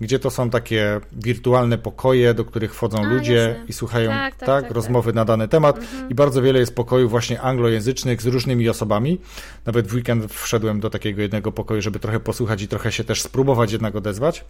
[0.00, 3.64] gdzie to są takie wirtualne pokoje, do których wchodzą A, ludzie jasne.
[3.68, 6.10] i słuchają tak, tak, tak, tak rozmowy na dany temat mhm.
[6.10, 9.18] i bardzo wiele jest pokojów właśnie anglojęzycznych z różnymi osobami.
[9.66, 13.22] Nawet w weekend wszedłem do takiego jednego pokoju, żeby trochę posłuchać i trochę się też
[13.22, 14.44] spróbować jednak odezwać.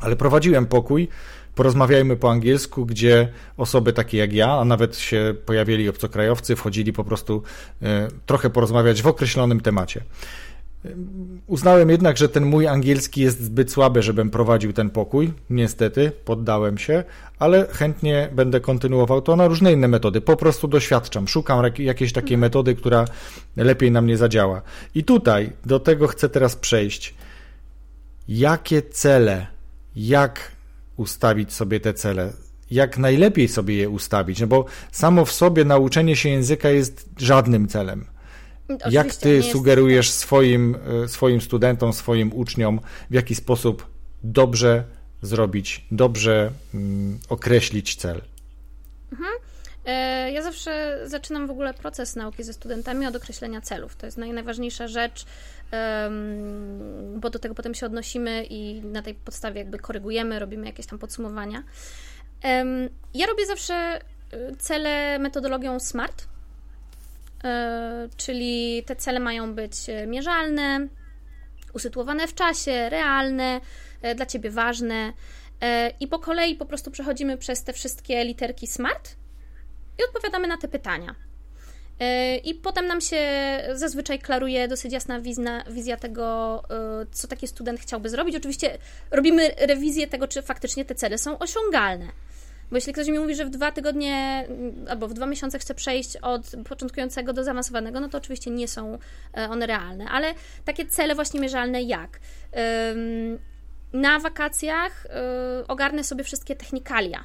[0.00, 1.08] Ale prowadziłem pokój,
[1.54, 7.04] porozmawiajmy po angielsku, gdzie osoby takie jak ja, a nawet się pojawiali obcokrajowcy, wchodzili po
[7.04, 7.42] prostu
[7.82, 10.02] e, trochę porozmawiać w określonym temacie.
[11.46, 15.32] Uznałem jednak, że ten mój angielski jest zbyt słaby, żebym prowadził ten pokój.
[15.50, 17.04] Niestety, poddałem się,
[17.38, 20.20] ale chętnie będę kontynuował to na różne inne metody.
[20.20, 22.40] Po prostu doświadczam, szukam jakiejś takiej mhm.
[22.40, 23.04] metody, która
[23.56, 24.62] lepiej na mnie zadziała.
[24.94, 27.14] I tutaj do tego chcę teraz przejść.
[28.28, 29.46] Jakie cele
[29.96, 30.52] jak
[30.96, 32.32] ustawić sobie te cele,
[32.70, 37.68] jak najlepiej sobie je ustawić, no bo samo w sobie nauczenie się języka jest żadnym
[37.68, 38.06] celem.
[38.68, 43.86] Oczywiście jak ty sugerujesz swoim, e, swoim studentom, swoim uczniom, w jaki sposób
[44.22, 44.84] dobrze
[45.22, 48.22] zrobić, dobrze mm, określić cel?
[49.12, 49.30] Mhm.
[49.86, 53.96] E, ja zawsze zaczynam w ogóle proces nauki ze studentami od określenia celów.
[53.96, 55.26] To jest najważniejsza rzecz,
[57.16, 60.98] bo do tego potem się odnosimy i na tej podstawie jakby korygujemy, robimy jakieś tam
[60.98, 61.62] podsumowania.
[63.14, 64.00] Ja robię zawsze
[64.34, 66.28] y, cele metodologią SMART,
[67.44, 69.74] e, czyli te cele mają być
[70.06, 70.88] mierzalne,
[71.72, 73.60] usytuowane w czasie, realne,
[74.02, 75.12] e, dla Ciebie ważne.
[76.00, 79.16] I po kolei po prostu przechodzimy przez te wszystkie literki SMART
[79.98, 81.14] i odpowiadamy na te pytania.
[82.00, 83.22] E, I potem nam się
[83.74, 86.62] zazwyczaj klaruje dosyć jasna wizna, wizja tego,
[87.02, 88.36] e, co taki student chciałby zrobić.
[88.36, 88.78] Oczywiście
[89.10, 92.08] robimy rewizję tego, czy faktycznie te cele są osiągalne.
[92.70, 94.46] Bo jeśli ktoś mi mówi, że w dwa tygodnie
[94.88, 98.98] albo w dwa miesiące chce przejść od początkującego do zaawansowanego, no to oczywiście nie są
[99.36, 100.08] e, one realne.
[100.08, 100.34] Ale
[100.64, 102.20] takie cele właśnie mierzalne jak
[103.92, 105.06] na wakacjach
[105.68, 107.24] ogarnę sobie wszystkie technikalia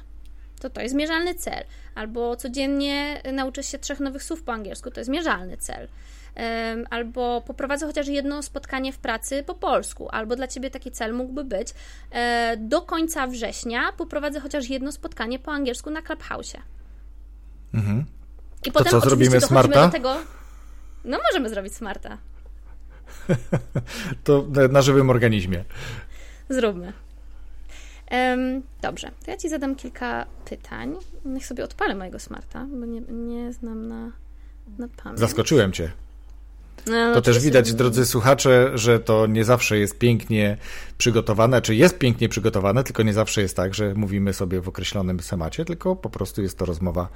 [0.60, 1.64] to to jest mierzalny cel.
[1.94, 5.88] Albo codziennie nauczę się trzech nowych słów po angielsku, to jest mierzalny cel.
[6.90, 11.44] Albo poprowadzę chociaż jedno spotkanie w pracy po polsku, albo dla ciebie taki cel mógłby
[11.44, 11.68] być
[12.10, 16.56] e, do końca września poprowadzę chociaż jedno spotkanie po angielsku na Clubhouse.
[17.74, 18.04] Mhm.
[18.64, 19.86] I to potem co zrobimy smarta?
[19.86, 20.16] Do tego,
[21.04, 22.18] no możemy zrobić smarta.
[24.24, 25.64] to na żywym organizmie.
[26.48, 26.92] Zróbmy.
[28.82, 30.96] Dobrze, to ja Ci zadam kilka pytań.
[31.24, 34.12] Niech sobie odpalę mojego smarta, bo nie, nie znam na,
[34.78, 35.20] na pamięć.
[35.20, 35.92] Zaskoczyłem Cię.
[36.86, 40.56] No, to też widać, drodzy słuchacze, że to nie zawsze jest pięknie
[40.98, 45.18] przygotowane, czy jest pięknie przygotowane, tylko nie zawsze jest tak, że mówimy sobie w określonym
[45.18, 47.08] temacie, tylko po prostu jest to rozmowa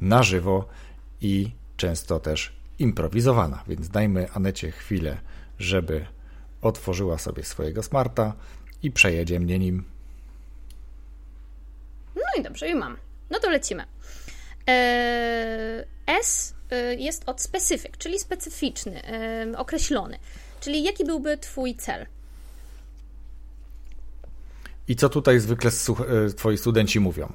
[0.00, 0.68] na żywo
[1.20, 5.18] i często też improwizowana, więc dajmy Anecie chwilę,
[5.58, 6.06] żeby
[6.62, 8.32] otworzyła sobie swojego smarta
[8.82, 9.84] i przejedzie mnie nim.
[12.38, 12.96] I dobrze, i mam.
[13.30, 13.84] No to lecimy.
[14.68, 20.18] E, S e, jest od specific, czyli specyficzny, e, określony.
[20.60, 22.06] Czyli jaki byłby Twój cel?
[24.88, 25.70] I co tutaj zwykle
[26.36, 27.32] Twoi studenci mówią?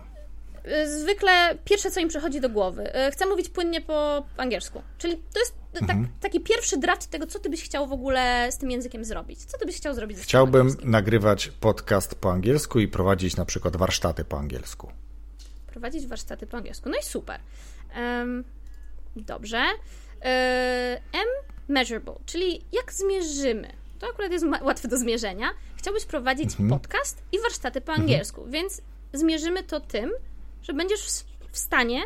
[0.86, 2.92] Zwykle pierwsze, co im przychodzi do głowy.
[3.12, 4.82] Chcę mówić płynnie po angielsku.
[4.98, 6.08] Czyli to jest tak, mhm.
[6.20, 9.46] taki pierwszy draft tego, co ty byś chciał w ogóle z tym językiem zrobić.
[9.46, 14.26] Co ty byś chciał zrobić Chciałbym nagrywać podcast po angielsku i prowadzić na przykład warsztaty
[14.26, 14.92] po angielsku.
[15.68, 16.90] Prowadzić warsztaty po angielsku.
[16.90, 17.40] No i super.
[17.98, 18.44] Um,
[19.16, 19.64] dobrze.
[20.20, 20.26] Uh,
[21.14, 21.28] M
[21.68, 23.74] measurable, czyli jak zmierzymy.
[24.00, 25.50] To akurat jest łatwe do zmierzenia.
[25.78, 26.70] Chciałbyś prowadzić mhm.
[26.70, 28.02] podcast i warsztaty po mhm.
[28.02, 28.52] angielsku, mhm.
[28.52, 28.82] więc
[29.14, 30.12] zmierzymy to tym,
[30.62, 31.02] że będziesz
[31.52, 32.02] w stanie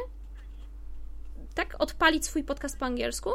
[1.56, 3.30] tak odpalić swój podcast po angielsku,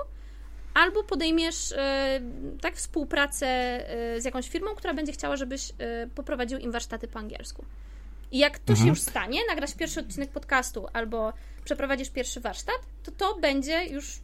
[0.74, 2.20] albo podejmiesz e,
[2.60, 7.18] tak współpracę e, z jakąś firmą, która będzie chciała, żebyś e, poprowadził im warsztaty po
[7.18, 7.64] angielsku.
[8.32, 8.78] I jak to mhm.
[8.78, 11.32] się już stanie, nagrasz pierwszy odcinek podcastu albo
[11.64, 14.20] przeprowadzisz pierwszy warsztat, to to będzie już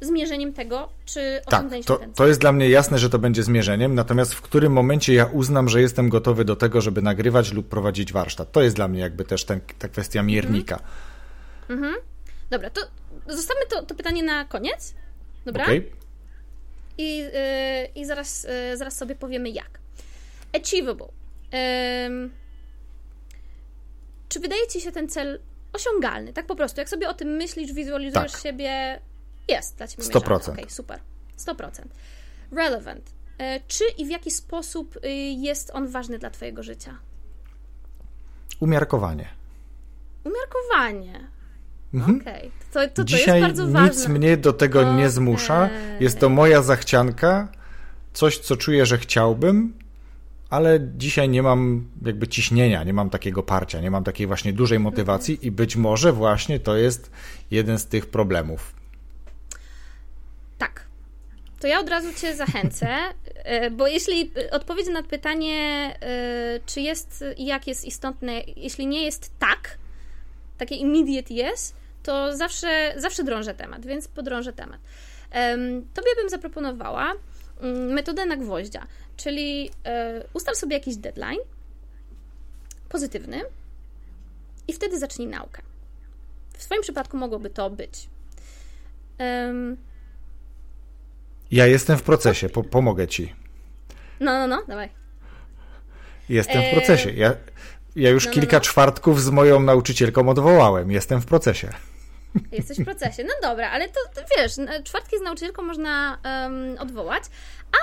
[0.00, 2.12] zmierzeniem tego, czy tak, to, ten cel.
[2.14, 5.68] to jest dla mnie jasne, że to będzie zmierzeniem, natomiast w którym momencie ja uznam,
[5.68, 8.52] że jestem gotowy do tego, żeby nagrywać lub prowadzić warsztat.
[8.52, 10.80] To jest dla mnie jakby też ten, ta kwestia miernika.
[11.68, 11.78] Mhm.
[11.78, 11.94] mhm.
[12.50, 12.80] Dobra, to
[13.28, 14.94] zostawmy to, to pytanie na koniec.
[15.44, 15.64] Dobra?
[15.64, 15.90] Okay.
[16.98, 17.30] I, yy,
[17.94, 19.78] i zaraz, yy, zaraz sobie powiemy jak.
[20.52, 21.08] Achievable.
[21.52, 22.30] Yy,
[24.28, 25.40] czy wydaje ci się ten cel
[25.72, 26.32] osiągalny?
[26.32, 26.80] Tak po prostu.
[26.80, 28.40] Jak sobie o tym myślisz, wizualizujesz tak.
[28.40, 29.00] siebie,
[29.48, 30.20] jest dla ciebie 100%.
[30.20, 31.00] Okej, okay, super.
[31.38, 31.82] 100%.
[32.52, 33.10] Relevant.
[33.38, 36.98] E, czy i w jaki sposób y, jest on ważny dla twojego życia?
[38.60, 39.28] Umiarkowanie.
[40.24, 41.28] Umiarkowanie.
[41.94, 42.20] Mhm.
[42.20, 42.50] Okej, okay.
[42.72, 43.88] to, to, to Dzisiaj jest bardzo ważne.
[43.88, 44.94] nic mnie do tego okay.
[44.94, 45.70] nie zmusza.
[46.00, 47.48] Jest to moja zachcianka,
[48.12, 49.72] coś, co czuję, że chciałbym,
[50.50, 54.78] ale dzisiaj nie mam jakby ciśnienia, nie mam takiego parcia, nie mam takiej właśnie dużej
[54.78, 55.48] motywacji mhm.
[55.48, 57.10] i być może właśnie to jest
[57.50, 58.74] jeden z tych problemów.
[60.58, 60.86] Tak.
[61.60, 62.88] To ja od razu Cię zachęcę,
[63.34, 65.56] e, bo jeśli odpowiedź na pytanie,
[66.00, 69.78] e, czy jest i jak jest istotne, jeśli nie jest tak,
[70.58, 71.74] takie immediate yes,
[72.08, 74.80] to zawsze, zawsze drążę temat, więc podrążę temat.
[75.94, 77.12] Tobie bym zaproponowała
[77.60, 81.38] mm, metodę na gwoździa, czyli e, ustal sobie jakiś deadline
[82.88, 83.40] pozytywny
[84.68, 85.62] i wtedy zacznij naukę.
[86.52, 88.08] W swoim przypadku mogłoby to być.
[91.50, 93.34] Ja jestem w procesie, po pomogę ci.
[94.20, 94.88] No, no, no, dawaj.
[96.28, 97.10] Jestem w procesie.
[97.10, 97.34] Ja,
[97.96, 98.64] ja już no, no kilka no, no.
[98.64, 100.90] czwartków z moją nauczycielką odwołałem.
[100.90, 101.87] Jestem w procesie.
[102.52, 103.24] Jesteś w procesie.
[103.24, 104.52] No dobra, ale to, to wiesz,
[104.84, 107.22] czwartki z nauczycielką można um, odwołać,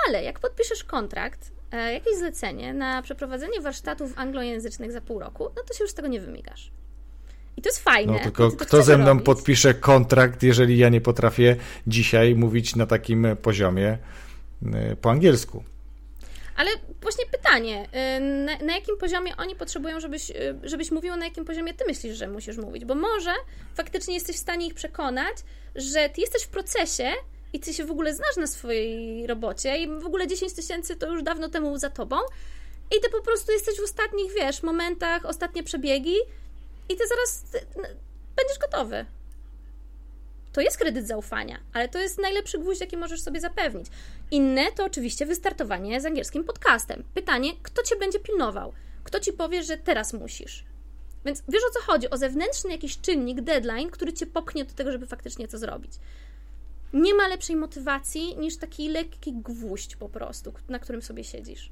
[0.06, 5.62] ale jak podpiszesz kontrakt, e, jakieś zlecenie na przeprowadzenie warsztatów anglojęzycznych za pół roku, no
[5.62, 6.70] to się już z tego nie wymigasz.
[7.56, 8.12] I to jest fajne.
[8.12, 9.24] No tylko kto ze mną robić.
[9.24, 11.56] podpisze kontrakt, jeżeli ja nie potrafię
[11.86, 13.98] dzisiaj mówić na takim poziomie
[14.72, 15.64] e, po angielsku?
[16.56, 16.70] Ale
[17.46, 21.74] pytanie, y, na, na, jakim poziomie oni potrzebują, żebyś, y, żebyś mówiła, na jakim poziomie
[21.74, 22.84] ty myślisz, że musisz mówić?
[22.84, 23.32] Bo może
[23.74, 25.36] faktycznie jesteś w stanie ich przekonać,
[25.74, 27.12] że ty jesteś w procesie
[27.52, 31.12] i ty się w ogóle znasz na swojej robocie i w ogóle 10 tysięcy to
[31.12, 32.16] już dawno temu za tobą
[32.96, 36.16] i ty po prostu jesteś w ostatnich, wiesz, momentach, ostatnie przebiegi
[36.88, 37.44] i ty zaraz
[38.36, 39.06] będziesz gotowy
[40.56, 43.86] to jest kredyt zaufania, ale to jest najlepszy gwóźdź, jaki możesz sobie zapewnić.
[44.30, 47.04] Inne to oczywiście wystartowanie z angielskim podcastem.
[47.14, 48.72] Pytanie, kto cię będzie pilnował?
[49.04, 50.64] Kto ci powie, że teraz musisz?
[51.24, 52.10] Więc wiesz o co chodzi?
[52.10, 55.92] O zewnętrzny jakiś czynnik, deadline, który cię popchnie do tego, żeby faktycznie to zrobić.
[56.92, 61.70] Nie ma lepszej motywacji niż taki lekki gwóźdź po prostu, na którym sobie siedzisz.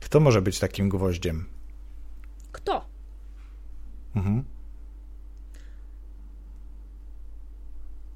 [0.00, 1.46] Kto może być takim gwoździem?
[2.52, 2.84] Kto?
[4.16, 4.44] Mhm.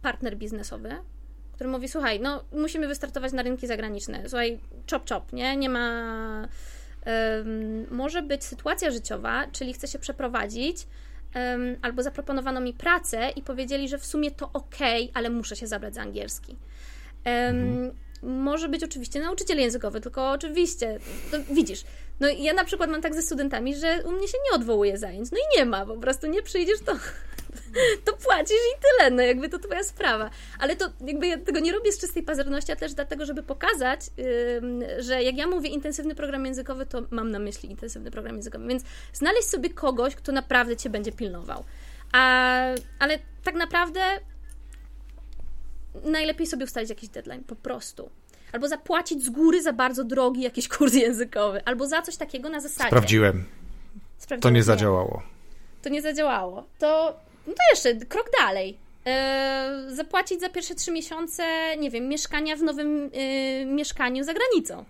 [0.06, 0.96] Partner biznesowy,
[1.52, 5.56] który mówi, słuchaj, no musimy wystartować na rynki zagraniczne, słuchaj, chop chop, nie?
[5.56, 6.48] Nie ma...
[7.90, 10.86] Może być sytuacja życiowa, czyli chcę się przeprowadzić,
[11.82, 14.76] albo zaproponowano mi pracę i powiedzieli, że w sumie to ok,
[15.14, 16.56] ale muszę się zabrać za angielski.
[17.24, 17.92] Mhm.
[18.22, 20.98] Może być oczywiście nauczyciel językowy, tylko oczywiście,
[21.50, 21.84] widzisz,
[22.20, 25.30] no ja na przykład mam tak ze studentami, że u mnie się nie odwołuje zajęć,
[25.30, 26.92] no i nie ma, po prostu nie przyjdziesz, to
[28.04, 30.30] to płacisz i tyle, no jakby to twoja sprawa.
[30.58, 34.00] Ale to jakby ja tego nie robię z czystej pazerności, a też dlatego, żeby pokazać,
[34.16, 38.66] yy, że jak ja mówię intensywny program językowy, to mam na myśli intensywny program językowy,
[38.66, 41.64] więc znaleźć sobie kogoś, kto naprawdę cię będzie pilnował.
[42.12, 42.60] A,
[42.98, 44.00] ale tak naprawdę
[46.04, 48.10] najlepiej sobie ustalić jakiś deadline, po prostu.
[48.52, 52.60] Albo zapłacić z góry za bardzo drogi jakiś kurs językowy, albo za coś takiego na
[52.60, 52.88] zasadzie.
[52.88, 53.44] Sprawdziłem.
[54.18, 55.22] Sprawdziłem to nie zadziałało.
[55.82, 56.64] To nie zadziałało.
[56.78, 58.78] To, no to jeszcze krok dalej.
[59.86, 61.44] Yy, zapłacić za pierwsze trzy miesiące,
[61.78, 64.84] nie wiem, mieszkania w nowym yy, mieszkaniu za granicą.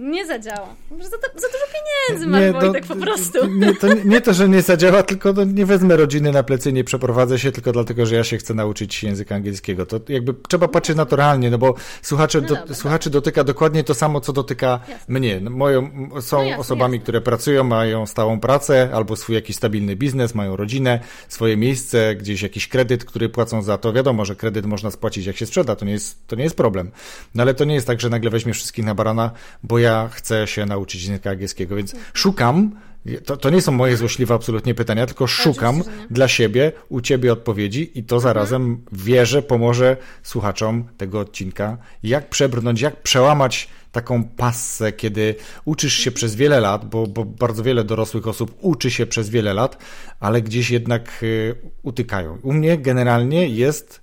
[0.00, 0.68] Nie zadziała.
[0.90, 3.46] Za, za dużo pieniędzy masz, nie, Wojtek, po prostu.
[3.46, 6.84] Nie to, nie to, że nie zadziała, tylko no, nie wezmę rodziny na plecy, nie
[6.84, 9.86] przeprowadzę się tylko dlatego, że ja się chcę nauczyć języka angielskiego.
[9.86, 13.20] To jakby trzeba patrzeć naturalnie, no bo słuchacze, no do, dobra, słuchaczy dobra.
[13.20, 15.04] dotyka dokładnie to samo, co dotyka jasne.
[15.08, 15.40] mnie.
[15.40, 17.02] No, moją, są no jasne, osobami, jasne.
[17.02, 22.42] które pracują, mają stałą pracę albo swój jakiś stabilny biznes, mają rodzinę, swoje miejsce, gdzieś
[22.42, 23.92] jakiś kredyt, który płacą za to.
[23.92, 26.90] Wiadomo, że kredyt można spłacić, jak się sprzeda, to nie jest, to nie jest problem.
[27.34, 29.30] No ale to nie jest tak, że nagle weźmiesz wszystkich na barana,
[29.62, 32.76] bo ja ja chcę się nauczyć języka angielskiego, więc szukam,
[33.24, 37.98] to, to nie są moje złośliwe absolutnie pytania, tylko szukam dla siebie, u ciebie odpowiedzi
[37.98, 38.22] i to mhm.
[38.22, 46.10] zarazem wierzę pomoże słuchaczom tego odcinka, jak przebrnąć, jak przełamać taką passę, kiedy uczysz się
[46.10, 49.78] przez wiele lat, bo, bo bardzo wiele dorosłych osób uczy się przez wiele lat,
[50.20, 52.38] ale gdzieś jednak y, utykają.
[52.42, 54.00] U mnie generalnie jest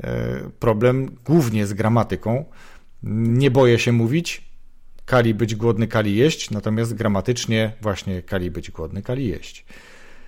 [0.00, 0.04] y,
[0.58, 2.44] problem głównie z gramatyką.
[3.02, 4.47] Nie boję się mówić,
[5.08, 9.64] kali być głodny, kali jeść, natomiast gramatycznie właśnie kali być głodny, kali jeść.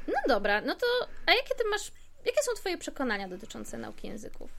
[0.08, 0.86] No dobra, no to
[1.26, 1.92] a jakie ty masz,
[2.26, 4.50] jakie są twoje przekonania dotyczące nauki języków?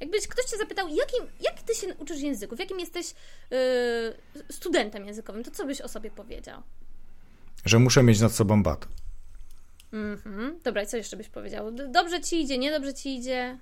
[0.00, 3.14] Jakbyś ktoś cię zapytał, jakim, jak ty się uczysz języków, jakim jesteś
[3.50, 3.58] yy,
[4.52, 6.62] studentem językowym, to co byś o sobie powiedział?
[7.64, 8.88] Że muszę mieć nad sobą bat.
[9.92, 10.60] Mhm.
[10.64, 11.72] Dobra, i co jeszcze byś powiedział?
[11.72, 13.58] Dobrze ci idzie, niedobrze ci idzie?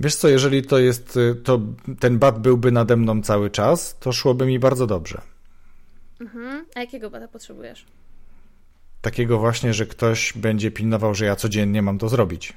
[0.00, 1.60] Wiesz co, jeżeli to jest, y, to
[2.00, 5.20] ten bat byłby nade mną cały czas, to szłoby mi bardzo dobrze.
[6.20, 6.66] Mhm.
[6.74, 7.86] A jakiego bata potrzebujesz?
[9.00, 12.52] Takiego właśnie, że ktoś będzie pilnował, że ja codziennie mam to zrobić.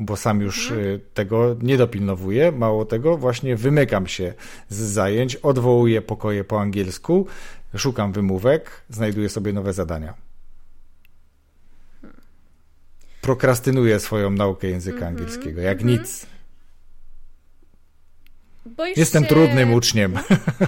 [0.00, 0.88] Bo sam już mhm.
[0.88, 2.52] Y, tego nie dopilnowuję.
[2.52, 4.34] Mało tego, właśnie wymykam się
[4.68, 7.26] z zajęć, odwołuję pokoje po angielsku,
[7.76, 10.14] szukam wymówek, znajduję sobie nowe zadania.
[12.00, 12.20] Hmm.
[13.20, 15.16] Prokrastynuję swoją naukę języka mhm.
[15.16, 16.00] angielskiego, jak mhm.
[16.00, 16.26] nic.
[18.66, 19.28] Boisz Jestem się...
[19.28, 20.18] trudnym uczniem.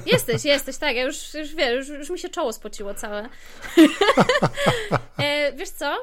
[0.07, 0.97] Jesteś, jesteś, tak.
[0.97, 3.29] Ja już, już wiesz, już, już mi się czoło spociło całe.
[5.19, 5.97] e, wiesz co?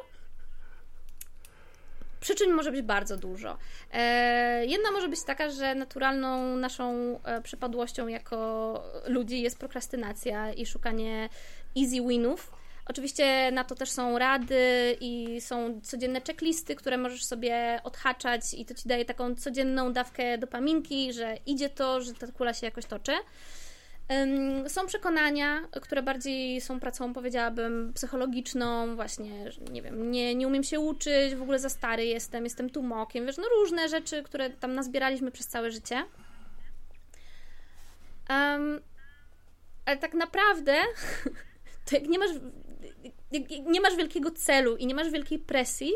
[2.19, 3.57] Przyczyn może być bardzo dużo.
[3.93, 10.65] E, jedna może być taka, że naturalną naszą e, przypadłością jako ludzi jest prokrastynacja i
[10.65, 11.29] szukanie
[11.77, 12.51] easy winów
[12.89, 18.65] Oczywiście na to też są rady i są codzienne checklisty, które możesz sobie odhaczać i
[18.65, 22.85] to ci daje taką codzienną dawkę dopaminki, że idzie to, że ta kula się jakoś
[22.85, 23.11] toczy.
[24.67, 30.63] Są przekonania, które bardziej są pracą, powiedziałabym, psychologiczną, właśnie, że nie wiem, nie, nie umiem
[30.63, 34.75] się uczyć, w ogóle za stary jestem, jestem tumokiem, wiesz, no różne rzeczy, które tam
[34.75, 36.03] nazbieraliśmy przez całe życie.
[38.29, 38.81] Um,
[39.85, 40.73] ale tak naprawdę,
[41.85, 42.31] to jak nie masz
[43.65, 45.93] nie masz wielkiego celu i nie masz wielkiej presji,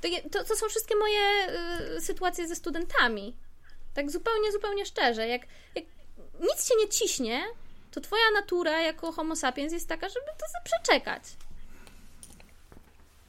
[0.00, 1.20] to, to, to są wszystkie moje
[1.96, 3.36] y, sytuacje ze studentami.
[3.94, 5.28] Tak zupełnie, zupełnie szczerze.
[5.28, 5.42] Jak,
[5.74, 5.84] jak
[6.40, 7.42] nic się nie ciśnie,
[7.90, 11.22] to twoja natura jako homo sapiens jest taka, żeby to przeczekać.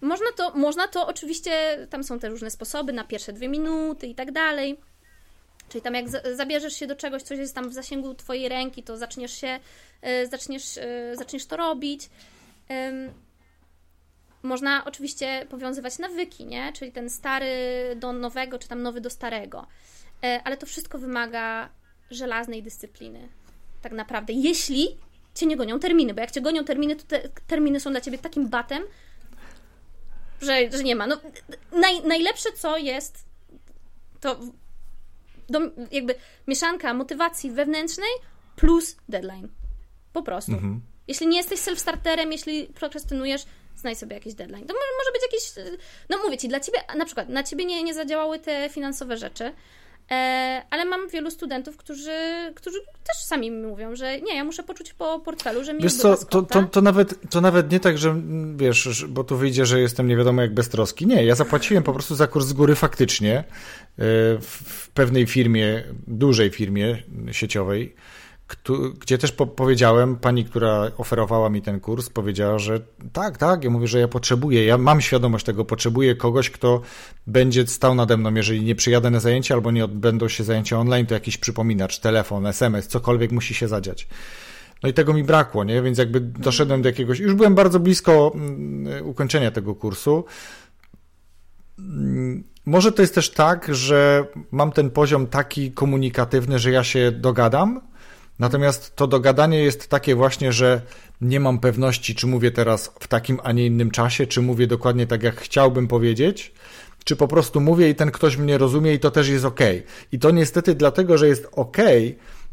[0.02, 4.16] Można to, można to oczywiście, tam są te różne sposoby na pierwsze dwie minuty i
[4.16, 4.80] tak dalej.
[5.70, 8.98] Czyli tam jak zabierzesz się do czegoś, coś jest tam w zasięgu twojej ręki, to
[8.98, 9.60] zaczniesz się,
[10.24, 12.10] y, zaczniesz, y, zaczniesz to robić.
[14.44, 16.74] Można oczywiście powiązywać nawyki, nie?
[16.74, 17.48] Czyli ten stary
[17.96, 19.68] do nowego, czy tam nowy do starego.
[20.24, 21.70] E, ale to wszystko wymaga
[22.12, 23.30] żelaznej dyscypliny.
[23.82, 24.34] Tak naprawdę.
[24.34, 24.98] Jeśli
[25.36, 28.18] cię nie gonią terminy, bo jak cię gonią terminy, to te terminy są dla ciebie
[28.18, 28.84] takim batem,
[30.42, 31.08] że, że nie ma.
[31.08, 31.18] No,
[31.72, 33.26] naj, najlepsze co jest,
[34.20, 34.40] to
[35.50, 35.60] do,
[35.92, 36.16] jakby
[36.48, 38.10] mieszanka motywacji wewnętrznej
[38.56, 39.50] plus deadline.
[40.14, 40.52] Po prostu.
[40.52, 40.82] Mhm.
[41.10, 43.42] Jeśli nie jesteś self-starterem, jeśli prokrastynujesz,
[43.76, 44.66] znajdź sobie jakiś deadline.
[44.68, 45.76] To może, może być jakiś.
[46.10, 49.52] No mówię ci, dla ciebie, na przykład, na ciebie nie, nie zadziałały te finansowe rzeczy.
[50.12, 52.12] E, ale mam wielu studentów, którzy,
[52.56, 55.96] którzy też sami mi mówią, że nie, ja muszę poczuć po portfelu, że mi Wiesz
[55.96, 58.22] co, to, to, to, nawet, to nawet nie tak, że
[58.56, 61.08] wiesz, bo tu wyjdzie, że jestem nie wiadomo jak beztroski.
[61.08, 63.44] Nie, ja zapłaciłem po prostu za kurs z góry faktycznie e,
[64.42, 67.96] w pewnej firmie, dużej firmie sieciowej,
[69.00, 72.80] gdzie też po powiedziałem, pani, która oferowała mi ten kurs, powiedziała, że
[73.14, 76.82] tak, tak, ja mówię, że ja potrzebuję, ja mam świadomość tego, potrzebuję kogoś, kto
[77.28, 81.06] będzie stał nade mną, jeżeli nie przyjadę na zajęcia albo nie odbędą się zajęcia online,
[81.06, 84.08] to jakiś przypominacz, telefon, SMS, cokolwiek musi się zadziać.
[84.84, 85.82] No i tego mi brakło, nie?
[85.82, 90.26] Więc jakby doszedłem do jakiegoś, już byłem bardzo blisko mm, ukończenia tego kursu.
[91.80, 97.12] Mm, może to jest też tak, że mam ten poziom taki komunikatywny, że ja się
[97.12, 97.89] dogadam,
[98.40, 100.82] natomiast to dogadanie jest takie właśnie, że
[101.22, 105.08] nie mam pewności, czy mówię teraz w takim, a nie innym czasie, czy mówię dokładnie
[105.08, 106.54] tak, jak chciałbym powiedzieć,
[107.04, 109.60] czy po prostu mówię i ten ktoś mnie rozumie i to też jest ok.
[110.12, 111.78] I to niestety dlatego, że jest ok,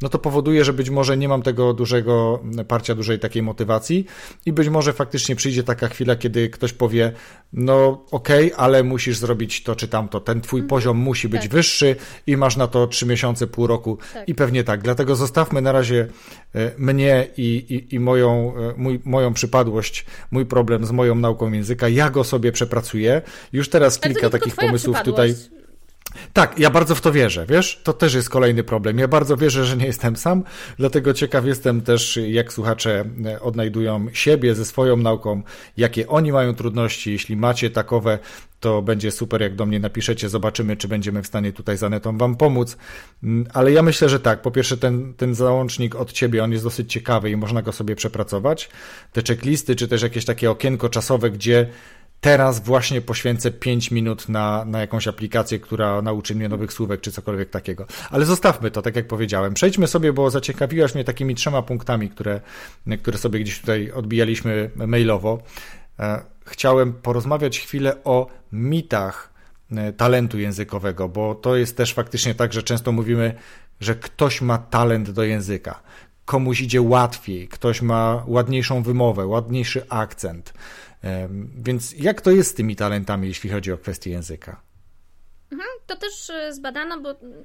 [0.03, 4.07] no to powoduje, że być może nie mam tego dużego parcia, dużej takiej motywacji
[4.47, 7.13] i być może faktycznie przyjdzie taka chwila, kiedy ktoś powie,
[7.53, 10.69] no okej, okay, ale musisz zrobić to czy tamto, ten twój mhm.
[10.69, 11.51] poziom musi być tak.
[11.51, 14.29] wyższy i masz na to trzy miesiące, pół roku tak.
[14.29, 14.83] i pewnie tak.
[14.83, 16.09] Dlatego zostawmy na razie
[16.55, 21.53] e, mnie i, i, i moją, e, mój, moją przypadłość, mój problem z moją nauką
[21.53, 23.23] języka, ja go sobie przepracuję.
[23.53, 25.35] Już teraz kilka takich pomysłów tutaj
[26.33, 27.81] tak, ja bardzo w to wierzę, wiesz?
[27.85, 28.99] To też jest kolejny problem.
[28.99, 30.45] Ja bardzo wierzę, że nie jestem sam,
[30.79, 35.43] dlatego ciekaw jestem też, jak słuchacze e, odnajdują siebie ze swoją nauką,
[35.77, 37.13] jakie oni mają trudności.
[37.13, 38.19] Jeśli macie takowe,
[38.61, 42.19] to będzie super, jak do mnie napiszecie, zobaczymy, czy będziemy w stanie tutaj z Anetą
[42.19, 42.77] Wam pomóc.
[43.23, 44.43] Mm, ale ja myślę, że tak.
[44.43, 47.97] Po pierwsze, ten, ten załącznik od Ciebie, on jest dosyć ciekawy i można go sobie
[47.97, 48.71] przepracować.
[49.13, 51.67] Te checklisty, czy też jakieś takie okienko czasowe, gdzie
[52.27, 57.13] teraz właśnie poświęcę 5 minut na, na jakąś aplikację, która nauczy mnie nowych słówek czy
[57.13, 57.87] cokolwiek takiego.
[58.11, 59.55] Ale zostawmy to, tak jak powiedziałem.
[59.55, 62.41] Przejdźmy sobie, bo zaciekawiłaś mnie takimi trzema punktami, które,
[63.03, 65.43] które sobie gdzieś tutaj odbijaliśmy mailowo.
[65.99, 69.33] E, chciałem porozmawiać chwilę o mitach
[69.73, 73.35] e, talentu językowego, bo to jest też faktycznie tak, że często mówimy,
[73.81, 75.81] że ktoś ma talent do języka.
[76.25, 80.53] Komuś idzie łatwiej, ktoś ma ładniejszą wymowę, ładniejszy akcent
[81.59, 84.61] więc jak to jest z tymi talentami, jeśli chodzi o kwestię języka?
[85.53, 87.43] Mhm, to też e, zbadano, bo mm,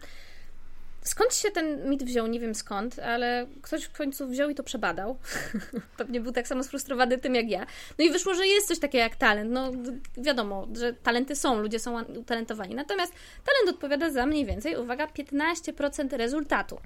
[1.02, 4.64] skąd się ten mit wziął, nie wiem skąd, ale ktoś w końcu wziął i to
[4.64, 5.18] przebadał.
[5.98, 7.66] Pewnie był tak samo sfrustrowany tym jak ja.
[8.00, 9.52] No i wyszło, że jest coś takiego jak talent.
[9.52, 9.72] No
[10.18, 12.76] wiadomo, że talenty są, ludzie są utalentowani.
[12.76, 13.14] Natomiast
[13.46, 16.80] talent odpowiada za mniej więcej, uwaga, 15% rezultatu.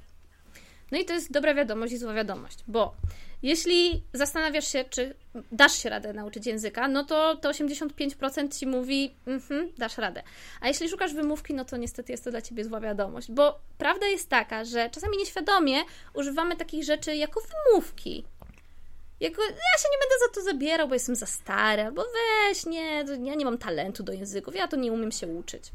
[0.92, 2.96] No i to jest dobra wiadomość i zła wiadomość, bo
[3.44, 5.16] jeśli zastanawiasz się, czy
[5.52, 10.24] dasz się radę nauczyć języka, no to to 85% ci mówi, mhm, dasz radę.
[10.62, 14.08] A jeśli szukasz wymówki, no to niestety jest to dla ciebie zła wiadomość, bo prawda
[14.08, 15.78] jest taka, że czasami nieświadomie
[16.14, 18.26] używamy takich rzeczy jako wymówki.
[19.20, 23.06] Jako, ja się nie będę za to zabierał, bo jestem za stara, bo weź, nie,
[23.24, 25.72] ja nie mam talentu do języków, ja to nie umiem się uczyć.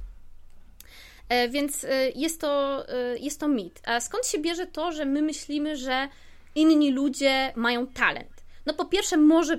[1.31, 3.81] E, więc e, jest to, e, jest to mit.
[3.87, 6.09] A skąd się bierze to, że my myślimy, że
[6.55, 8.43] inni ludzie mają talent?
[8.67, 9.59] No po pierwsze, może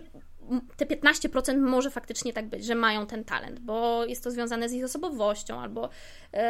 [0.77, 4.73] te 15% może faktycznie tak być, że mają ten talent, bo jest to związane z
[4.73, 5.89] ich osobowością, albo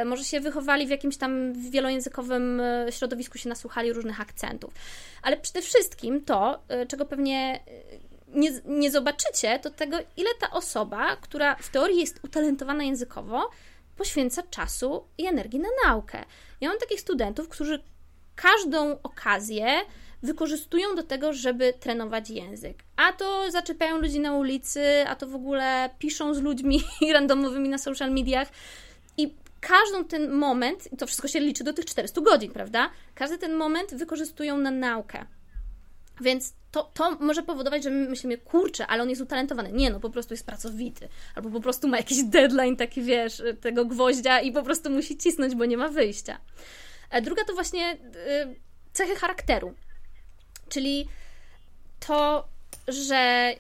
[0.06, 4.74] może się wychowali w jakimś tam wielojęzykowym środowisku, się nasłuchali różnych akcentów.
[5.22, 7.60] Ale przede wszystkim to, czego pewnie
[8.28, 13.50] nie, nie zobaczycie, to tego, ile ta osoba, która w teorii jest utalentowana językowo,
[14.02, 16.26] poświęca czasu i energii na naukę.
[16.62, 17.84] Ja mam takich studentów, którzy
[18.36, 19.82] każdą okazję
[20.24, 22.84] wykorzystują do tego, żeby trenować język.
[22.96, 26.84] A to zaczepiają ludzi na ulicy, a to w ogóle piszą z ludźmi
[27.14, 28.48] randomowymi na social mediach.
[29.18, 32.90] I każdy ten moment, to wszystko się liczy do tych 400 godzin, prawda?
[33.16, 35.26] Każdy ten moment wykorzystują na naukę.
[36.22, 39.72] Więc to, to może powodować, że my myślimy, kurczę, ale on jest utalentowany.
[39.72, 41.08] Nie, no po prostu jest pracowity.
[41.36, 45.56] Albo po prostu ma jakiś deadline taki, wiesz, tego gwoździa i po prostu musi cisnąć,
[45.56, 46.38] bo nie ma wyjścia.
[47.10, 47.98] A druga to właśnie y,
[48.94, 49.74] cechy charakteru.
[50.70, 51.08] Czyli
[52.00, 52.48] to,
[52.88, 53.54] że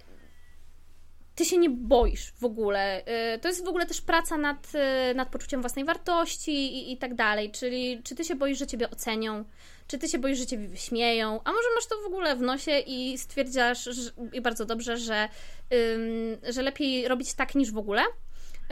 [1.36, 3.04] ty się nie boisz w ogóle.
[3.36, 4.68] Y, to jest w ogóle też praca nad,
[5.12, 7.52] y, nad poczuciem własnej wartości i, i tak dalej.
[7.52, 9.46] Czyli czy ty się boisz, że ciebie ocenią,
[9.92, 12.80] czy ty się boisz, że ciebie wyśmieją, a może masz to w ogóle w nosie
[12.80, 15.30] i stwierdzasz, że, i bardzo dobrze, że,
[15.74, 18.02] ym, że lepiej robić tak niż w ogóle.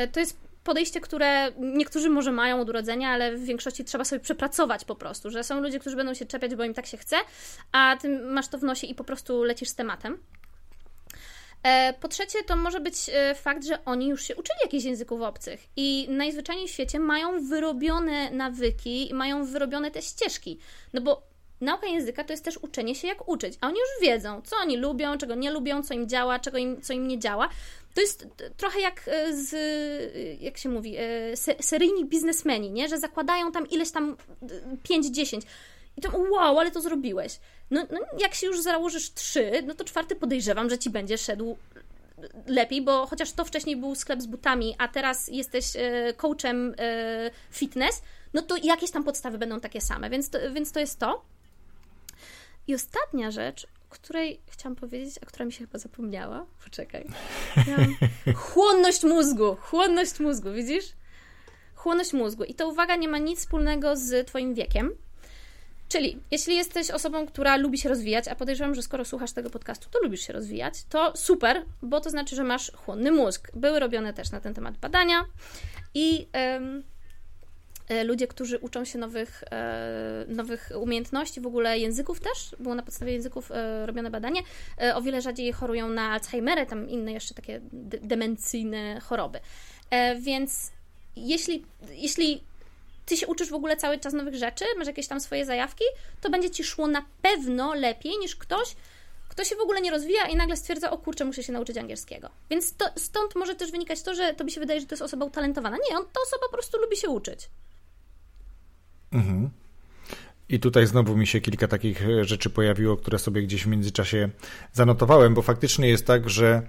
[0.02, 4.20] Y, to jest podejście, które niektórzy może mają od urodzenia, ale w większości trzeba sobie
[4.20, 7.16] przepracować po prostu, że są ludzie, którzy będą się czepiać, bo im tak się chce,
[7.72, 10.18] a ty masz to w nosie i po prostu lecisz z tematem.
[11.64, 15.22] E, po trzecie, to może być e, fakt, że oni już się uczyli jakichś języków
[15.22, 20.60] obcych i najzwyczajniej w świecie mają wyrobione nawyki mają wyrobione te ścieżki.
[20.94, 21.22] No bo
[21.62, 24.78] nauka języka to jest też uczenie się, jak uczyć, a oni już wiedzą, co oni
[24.78, 27.50] lubią, czego nie lubią, co im działa, czego im, co im nie działa.
[27.94, 29.52] To jest trochę jak e, z,
[30.42, 30.98] jak się mówi,
[31.60, 32.90] seryjni biznesmeni, nie?
[32.90, 34.18] że zakładają tam ileś tam
[34.90, 35.42] 5-10
[36.00, 37.40] i to wow, ale to zrobiłeś.
[37.72, 41.58] No, no, jak się już założysz trzy, no to czwarty podejrzewam, że ci będzie szedł
[42.48, 47.32] lepiej, bo chociaż to wcześniej był sklep z butami, a teraz jesteś e, coachem e,
[47.52, 48.02] fitness,
[48.34, 51.26] no to jakieś tam podstawy będą takie same, więc to, więc to jest to.
[52.68, 56.46] I ostatnia rzecz, której chciałam powiedzieć, a która mi się chyba zapomniała.
[56.64, 57.08] Poczekaj.
[57.68, 57.96] Miałam...
[58.36, 59.56] Chłonność mózgu.
[59.56, 60.86] Chłonność mózgu, widzisz?
[61.80, 62.44] chłonność mózgu.
[62.44, 64.92] I to uwaga nie ma nic wspólnego z Twoim wiekiem.
[65.90, 69.90] Czyli, jeśli jesteś osobą, która lubi się rozwijać, a podejrzewam, że skoro słuchasz tego podcastu,
[69.90, 73.52] to lubisz się rozwijać, to super, bo to znaczy, że masz chłonny mózg.
[73.56, 75.26] Były robione też na ten temat badania
[75.94, 76.28] i
[78.06, 83.14] ludzie, którzy uczą się nowych, e, nowych umiejętności, w ogóle języków też, było na podstawie
[83.14, 84.42] języków e, robione badanie,
[84.82, 87.62] e, o wiele rzadziej chorują na Alzheimerę, tam inne jeszcze takie
[88.02, 89.40] demencyjne choroby.
[90.20, 90.72] Więc
[91.16, 92.44] jeśli, jeśli
[93.10, 95.84] ty się uczysz w ogóle cały czas nowych rzeczy, masz jakieś tam swoje zajawki,
[96.22, 98.76] to będzie ci szło na pewno lepiej niż ktoś,
[99.30, 102.30] kto się w ogóle nie rozwija i nagle stwierdza, o kurczę, muszę się nauczyć angielskiego.
[102.50, 105.02] Więc to, stąd może też wynikać to, że to mi się wydaje, że to jest
[105.02, 105.78] osoba utalentowana.
[105.90, 107.50] Nie, on, ta osoba po prostu lubi się uczyć.
[109.12, 109.50] Mhm.
[110.50, 114.30] I tutaj znowu mi się kilka takich rzeczy pojawiło, które sobie gdzieś w międzyczasie
[114.74, 116.62] zanotowałem, bo faktycznie jest tak, że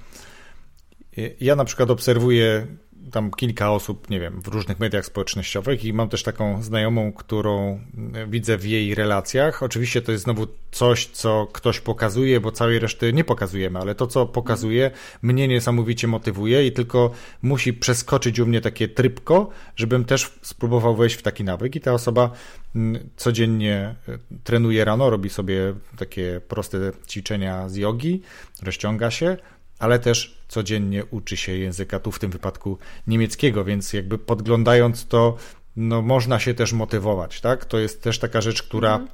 [1.40, 2.66] ja na przykład obserwuję
[3.12, 7.80] tam kilka osób, nie wiem, w różnych mediach społecznościowych i mam też taką znajomą, którą
[8.28, 9.62] widzę w jej relacjach.
[9.62, 14.06] Oczywiście to jest znowu coś, co ktoś pokazuje, bo całej reszty nie pokazujemy, ale to,
[14.06, 14.90] co pokazuje,
[15.22, 17.10] mnie niesamowicie motywuje i tylko
[17.42, 21.92] musi przeskoczyć u mnie takie trybko, żebym też spróbował wejść w taki nawyk i ta
[21.92, 22.30] osoba
[22.76, 26.78] mm, codziennie e, trenuje rano, robi sobie takie proste
[27.08, 28.22] ćwiczenia z jogi,
[28.62, 29.36] rozciąga się,
[29.80, 35.36] ale też codziennie uczy się języka, tu w tym wypadku niemieckiego, więc jakby podglądając to,
[35.76, 37.64] no można się też motywować, tak?
[37.64, 39.10] To jest też taka rzecz, która mhm.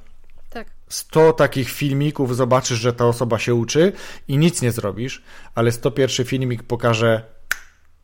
[0.49, 0.67] tak.
[0.89, 3.93] 100 takich filmików zobaczysz, że ta osoba się uczy
[4.27, 5.23] i nic nie zrobisz,
[5.55, 7.37] ale 101 filmik pokaże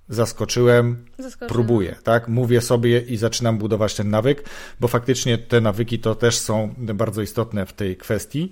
[0.09, 2.27] zaskoczyłem, Zaskoczyłem, próbuję, tak?
[2.27, 4.49] Mówię sobie i zaczynam budować ten nawyk,
[4.79, 8.51] bo faktycznie te nawyki to też są bardzo istotne w tej kwestii.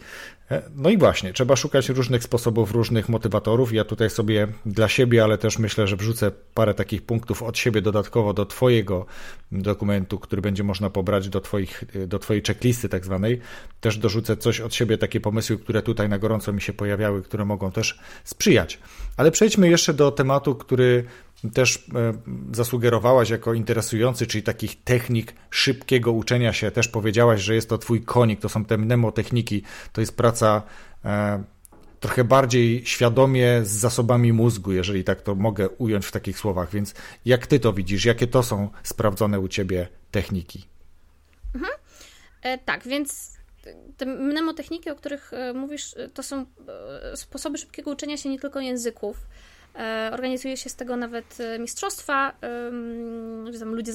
[0.51, 3.73] E, no i właśnie, trzeba szukać różnych sposobów, różnych motywatorów.
[3.73, 7.81] Ja tutaj sobie dla siebie, ale też myślę, że wrzucę parę takich punktów od siebie
[7.81, 9.05] dodatkowo do Twojego
[9.51, 13.41] dokumentu, który będzie można pobrać do, twoich, do Twojej checklisty tak zwanej.
[13.81, 17.45] Też dorzucę coś od siebie, takie pomysły, które tutaj na gorąco mi się pojawiały, które
[17.45, 18.79] mogą też sprzyjać.
[19.17, 21.03] Ale przejdźmy jeszcze do tematu, który
[21.49, 22.13] też e,
[22.53, 26.71] zasugerowałaś jako interesujący, czyli takich technik szybkiego uczenia się.
[26.71, 29.63] Też powiedziałaś, że jest to twój konik, to są te mnemotechniki,
[29.93, 30.63] to jest praca
[31.05, 31.43] e,
[31.99, 36.71] trochę bardziej świadomie z zasobami mózgu, jeżeli tak to mogę ująć w takich słowach.
[36.71, 36.93] Więc
[37.25, 38.05] jak ty to widzisz?
[38.05, 40.65] Jakie to są sprawdzone u ciebie techniki?
[41.55, 41.73] Mhm.
[42.41, 43.31] E, tak, więc
[43.97, 46.45] te mnemotechniki, o których e, mówisz, to są
[47.15, 49.17] sposoby szybkiego uczenia się nie tylko języków,
[50.11, 52.33] organizuje się z tego nawet e, mistrzostwa,
[53.59, 53.91] tam ludzie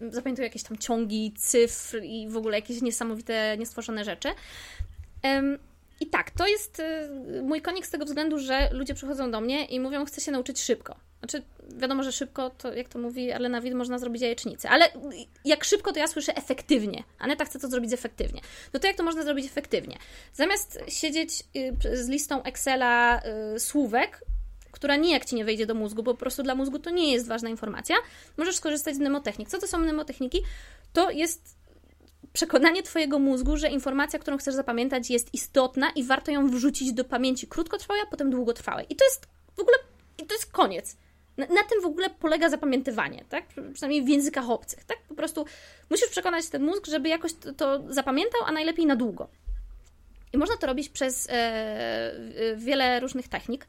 [0.00, 4.28] zapamiętują jakieś tam ciągi, cyfr i w ogóle jakieś niesamowite, niestworzone rzeczy.
[6.00, 7.08] I tak, to jest e,
[7.42, 10.60] mój konik z tego względu, że ludzie przychodzą do mnie i mówią, chcę się nauczyć
[10.60, 10.96] szybko.
[11.18, 11.42] Znaczy,
[11.76, 14.88] wiadomo, że szybko, to jak to mówi Alena Wid, można zrobić jajecznicę, ale
[15.44, 17.04] jak szybko, to ja słyszę efektywnie.
[17.18, 18.40] Aneta chce to zrobić efektywnie.
[18.72, 19.98] No to jak to można zrobić efektywnie?
[20.32, 23.22] Zamiast siedzieć y, z listą Excela
[23.56, 24.24] y, słówek,
[24.70, 27.28] która nijak ci nie wejdzie do mózgu, bo po prostu dla mózgu to nie jest
[27.28, 27.96] ważna informacja,
[28.36, 29.48] możesz skorzystać z mnemotechnik.
[29.48, 30.42] Co to są mnemotechniki?
[30.92, 31.60] To jest
[32.32, 37.04] przekonanie Twojego mózgu, że informacja, którą chcesz zapamiętać, jest istotna i warto ją wrzucić do
[37.04, 38.86] pamięci krótkotrwałej, a potem długotrwałej.
[38.88, 39.76] I to jest w ogóle,
[40.28, 40.96] to jest koniec.
[41.36, 43.44] Na, na, tym w ogóle polega zapamiętywanie, tak?
[43.74, 44.98] Przynajmniej w językach obcych, tak?
[45.08, 45.46] Po prostu
[45.90, 49.28] musisz przekonać ten mózg, żeby jakoś to, to zapamiętał, a najlepiej na długo.
[50.32, 52.12] I można to robić przez e,
[52.56, 53.66] wiele różnych technik.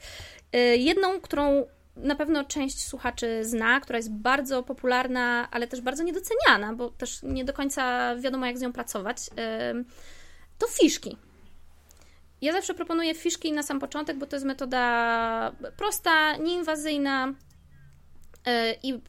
[0.54, 6.04] E, jedną, którą na pewno część słuchaczy zna, która jest bardzo popularna, ale też bardzo
[6.04, 9.18] niedoceniana, bo też nie do końca wiadomo, jak z nią pracować,
[10.58, 11.18] to fiszki.
[12.42, 17.34] Ja zawsze proponuję fiszki na sam początek, bo to jest metoda prosta, nieinwazyjna,
[18.46, 19.02] E, I,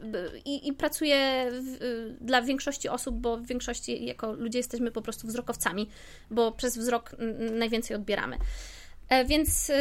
[0.44, 5.26] i, i pracuję w, dla większości osób, bo w większości jako ludzie jesteśmy po prostu
[5.26, 5.88] wzrokowcami,
[6.30, 7.16] bo przez wzrok
[7.52, 8.38] najwięcej odbieramy.
[9.08, 9.72] E, więc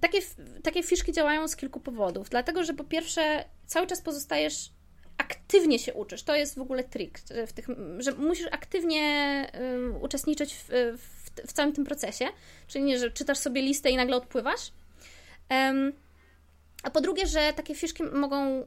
[0.00, 0.18] takie,
[0.62, 2.30] takie fiszki działają z kilku powodów.
[2.30, 4.70] Dlatego, że po pierwsze, cały czas pozostajesz
[5.18, 6.22] aktywnie się uczysz.
[6.22, 7.66] To jest w ogóle trik, w tych,
[7.98, 9.46] że musisz aktywnie
[10.00, 10.68] uczestniczyć w,
[10.98, 12.26] w, w, całym tym procesie.
[12.66, 14.72] Czyli nie, że czytasz sobie listę i nagle odpływasz.
[16.82, 18.66] A po drugie, że takie fiszki mogą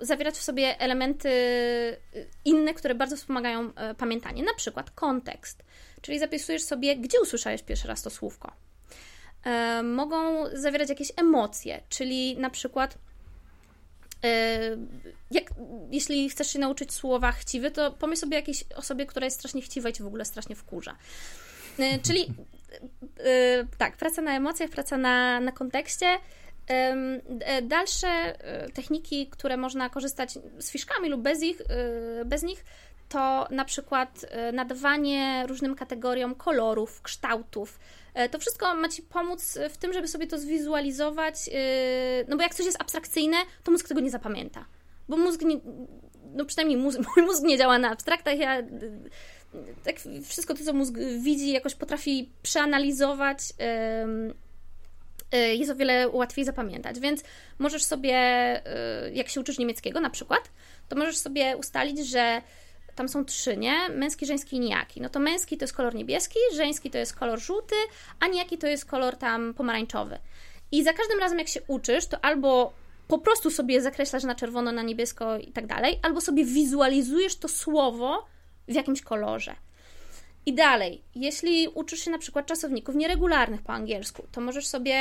[0.00, 1.98] zawierać w sobie elementy y,
[2.44, 4.42] inne, które bardzo wspomagają e, pamiętanie.
[4.42, 5.64] Na przykład kontekst,
[6.00, 8.52] czyli zapisujesz sobie, gdzie usłyszałeś pierwszy raz to słówko.
[9.44, 12.98] E, mogą zawierać jakieś emocje, czyli na przykład
[14.24, 14.58] e,
[15.30, 15.44] jak,
[15.90, 19.88] jeśli chcesz się nauczyć słowa chciwy, to pomyśl sobie jakiejś osobie, która jest strasznie chciwa
[19.88, 20.96] i cię w ogóle strasznie wkurza.
[22.02, 22.26] Czyli
[23.78, 26.06] tak, praca na emocjach, praca na, na kontekście,
[27.62, 28.38] Dalsze
[28.74, 31.62] techniki, które można korzystać z fiszkami lub bez, ich,
[32.24, 32.64] bez nich,
[33.08, 37.78] to na przykład nadawanie różnym kategoriom kolorów, kształtów.
[38.30, 41.34] To wszystko ma Ci pomóc w tym, żeby sobie to zwizualizować,
[42.28, 44.64] no bo jak coś jest abstrakcyjne, to mózg tego nie zapamięta.
[45.08, 45.60] Bo mózg nie,
[46.34, 46.78] no przynajmniej
[47.16, 48.62] mój mózg nie działa na abstraktach, ja
[49.84, 53.38] tak wszystko to, co mózg widzi, jakoś potrafi przeanalizować,
[55.56, 57.00] jest o wiele łatwiej zapamiętać.
[57.00, 57.24] Więc
[57.58, 58.12] możesz sobie,
[59.12, 60.50] jak się uczysz niemieckiego na przykład,
[60.88, 62.42] to możesz sobie ustalić, że
[62.94, 63.88] tam są trzy, nie?
[63.88, 65.00] Męski, żeński i nijaki.
[65.00, 67.74] No to męski to jest kolor niebieski, żeński to jest kolor żółty,
[68.20, 70.18] a nijaki to jest kolor tam pomarańczowy.
[70.72, 72.72] I za każdym razem, jak się uczysz, to albo
[73.08, 77.48] po prostu sobie zakreślasz na czerwono, na niebiesko i tak dalej, albo sobie wizualizujesz to
[77.48, 78.26] słowo
[78.68, 79.54] w jakimś kolorze.
[80.46, 84.94] I dalej, jeśli uczysz się na przykład czasowników nieregularnych po angielsku, to możesz sobie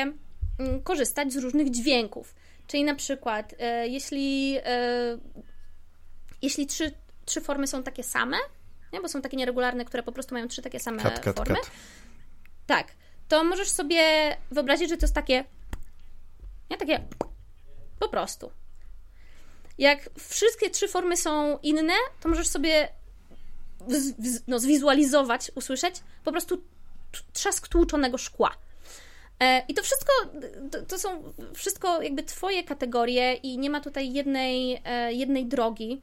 [0.60, 2.36] mm, korzystać z różnych dźwięków.
[2.68, 5.18] Czyli na przykład, e, jeśli, e,
[6.42, 6.92] jeśli trzy,
[7.26, 8.38] trzy formy są takie same,
[8.94, 9.02] nie?
[9.02, 11.56] bo są takie nieregularne, które po prostu mają trzy takie same cut, cut, formy.
[11.56, 11.72] Cut.
[12.66, 12.88] Tak,
[13.28, 14.02] to możesz sobie
[14.52, 15.46] wyobrazić, że to jest takie,
[16.70, 16.78] nie?
[16.78, 17.08] Takie
[18.00, 18.52] po prostu.
[19.78, 22.90] Jak wszystkie trzy formy są inne, to możesz sobie
[24.48, 26.64] no, zwizualizować, usłyszeć po prostu
[27.34, 28.52] trzask tłuczonego szkła.
[29.40, 30.14] E, I to wszystko,
[30.88, 36.02] to są wszystko jakby Twoje kategorie i nie ma tutaj jednej, e, jednej drogi.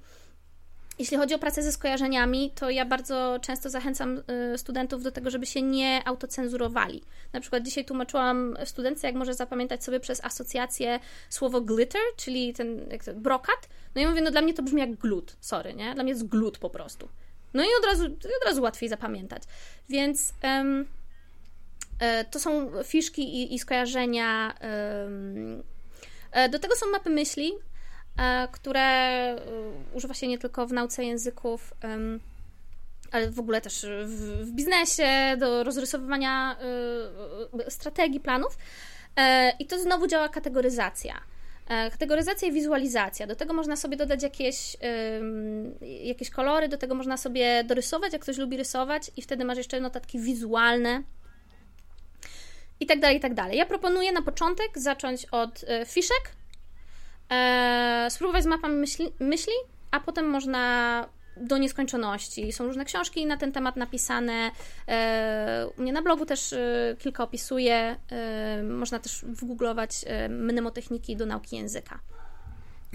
[1.00, 4.22] Jeśli chodzi o pracę ze skojarzeniami, to ja bardzo często zachęcam
[4.54, 7.02] y, studentów do tego, żeby się nie autocenzurowali.
[7.32, 12.88] Na przykład dzisiaj tłumaczyłam studentce, jak może zapamiętać sobie przez asocjację słowo glitter, czyli ten
[13.04, 13.68] to, brokat.
[13.94, 15.94] No i mówię, no dla mnie to brzmi jak glut, sorry, nie?
[15.94, 17.08] Dla mnie jest glut po prostu.
[17.54, 19.42] No i od razu, od razu łatwiej zapamiętać.
[19.88, 20.86] Więc um,
[22.30, 24.54] to są fiszki i, i skojarzenia.
[25.04, 25.62] Um,
[26.50, 27.52] do tego są mapy myśli,
[28.52, 29.36] które e,
[29.94, 31.74] używa się nie tylko w nauce języków,
[33.12, 36.56] ale w ogóle też w, w biznesie, do rozrysowywania
[37.66, 38.58] e, strategii, planów.
[39.58, 41.20] I to znowu działa kategoryzacja.
[41.90, 43.26] Kategoryzacja i wizualizacja.
[43.26, 44.76] Do tego można sobie dodać jakieś,
[45.80, 49.80] jakieś kolory, do tego można sobie dorysować, jak ktoś lubi rysować, i wtedy masz jeszcze
[49.80, 51.02] notatki wizualne.
[52.80, 53.58] I tak dalej, i tak dalej.
[53.58, 56.32] Ja proponuję na początek zacząć od fiszek,
[57.30, 59.52] e, spróbować z mapami myśli, myśli,
[59.90, 61.04] a potem można
[61.36, 62.52] do nieskończoności.
[62.52, 64.50] Są różne książki na ten temat napisane.
[64.88, 67.96] E, u mnie na blogu też e, kilka opisuję.
[68.12, 72.00] E, można też wgooglować mnemotechniki do nauki języka.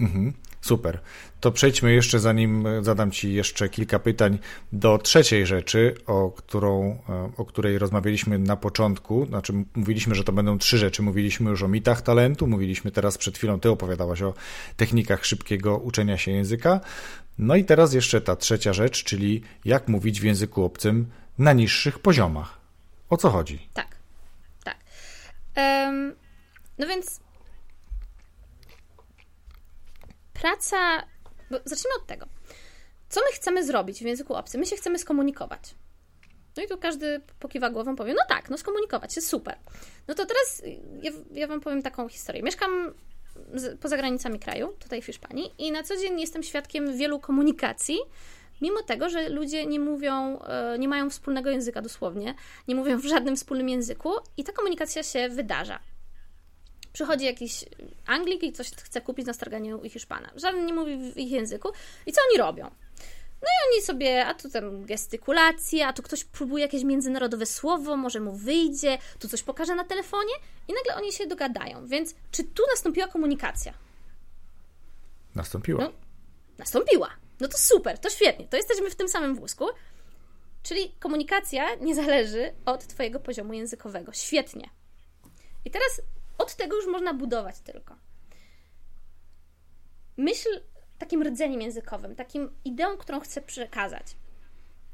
[0.00, 1.00] Mhm, super.
[1.40, 4.38] To przejdźmy jeszcze, zanim zadam Ci jeszcze kilka pytań,
[4.72, 6.98] do trzeciej rzeczy, o, którą,
[7.36, 9.26] o której rozmawialiśmy na początku.
[9.26, 11.02] Znaczy, mówiliśmy, że to będą trzy rzeczy.
[11.02, 14.34] Mówiliśmy już o mitach talentu, mówiliśmy teraz przed chwilą, Ty opowiadałaś o
[14.76, 16.80] technikach szybkiego uczenia się języka.
[17.38, 21.06] No i teraz jeszcze ta trzecia rzecz, czyli jak mówić w języku obcym
[21.38, 22.60] na niższych poziomach.
[23.10, 23.68] O co chodzi?
[23.74, 23.96] Tak,
[24.64, 24.76] tak.
[25.56, 26.14] Um,
[26.78, 27.20] no więc
[30.40, 31.02] praca.
[31.50, 32.26] Bo zacznijmy od tego.
[33.08, 34.60] Co my chcemy zrobić w języku obcym?
[34.60, 35.74] My się chcemy skomunikować.
[36.56, 39.58] No i tu każdy pokiwa głową, powie, no tak, no skomunikować się, super.
[40.08, 40.62] No to teraz
[41.02, 42.42] ja, ja Wam powiem taką historię.
[42.42, 42.94] Mieszkam
[43.54, 47.98] z, poza granicami kraju, tutaj w Hiszpanii i na co dzień jestem świadkiem wielu komunikacji,
[48.60, 52.34] mimo tego, że ludzie nie mówią, e, nie mają wspólnego języka dosłownie,
[52.68, 55.78] nie mówią w żadnym wspólnym języku i ta komunikacja się wydarza
[56.96, 57.64] przychodzi jakiś
[58.06, 60.30] Anglik i coś chce kupić na starganiu u Hiszpana.
[60.36, 61.68] Żaden nie mówi w ich języku.
[62.06, 62.64] I co oni robią?
[63.42, 67.96] No i oni sobie, a tu tam gestykulacje, a tu ktoś próbuje jakieś międzynarodowe słowo,
[67.96, 70.34] może mu wyjdzie, tu coś pokaże na telefonie
[70.68, 71.86] i nagle oni się dogadają.
[71.86, 73.74] Więc czy tu nastąpiła komunikacja?
[75.34, 75.84] Nastąpiła.
[75.84, 75.92] No,
[76.58, 77.10] nastąpiła.
[77.40, 79.66] No to super, to świetnie, to jesteśmy w tym samym wózku.
[80.62, 84.12] Czyli komunikacja nie zależy od Twojego poziomu językowego.
[84.12, 84.70] Świetnie.
[85.64, 86.00] I teraz
[86.38, 87.96] od tego już można budować tylko.
[90.16, 90.48] Myśl
[90.98, 94.16] takim rdzeniem językowym, takim ideą, którą chcę przekazać.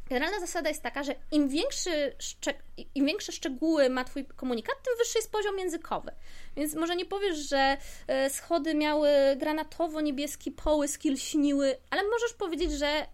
[0.08, 2.16] Generalna zasada jest taka, że im, większy
[2.94, 6.12] im większe szczegóły ma Twój komunikat, tym wyższy jest poziom językowy.
[6.56, 7.76] Więc może nie powiesz, że
[8.06, 13.06] e, schody miały granatowo-niebieski połysk lśniły, ale możesz powiedzieć, że e,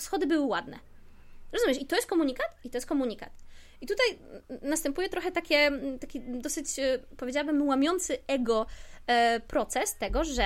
[0.00, 0.78] schody były ładne.
[1.52, 1.78] Rozumiesz?
[1.82, 3.30] I to jest komunikat, i to jest komunikat.
[3.82, 4.06] I tutaj
[4.62, 5.70] następuje trochę takie,
[6.00, 8.66] taki dosyć, e, powiedziałabym, łamiący ego
[9.06, 10.44] e, proces tego, że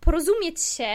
[0.00, 0.92] porozumieć się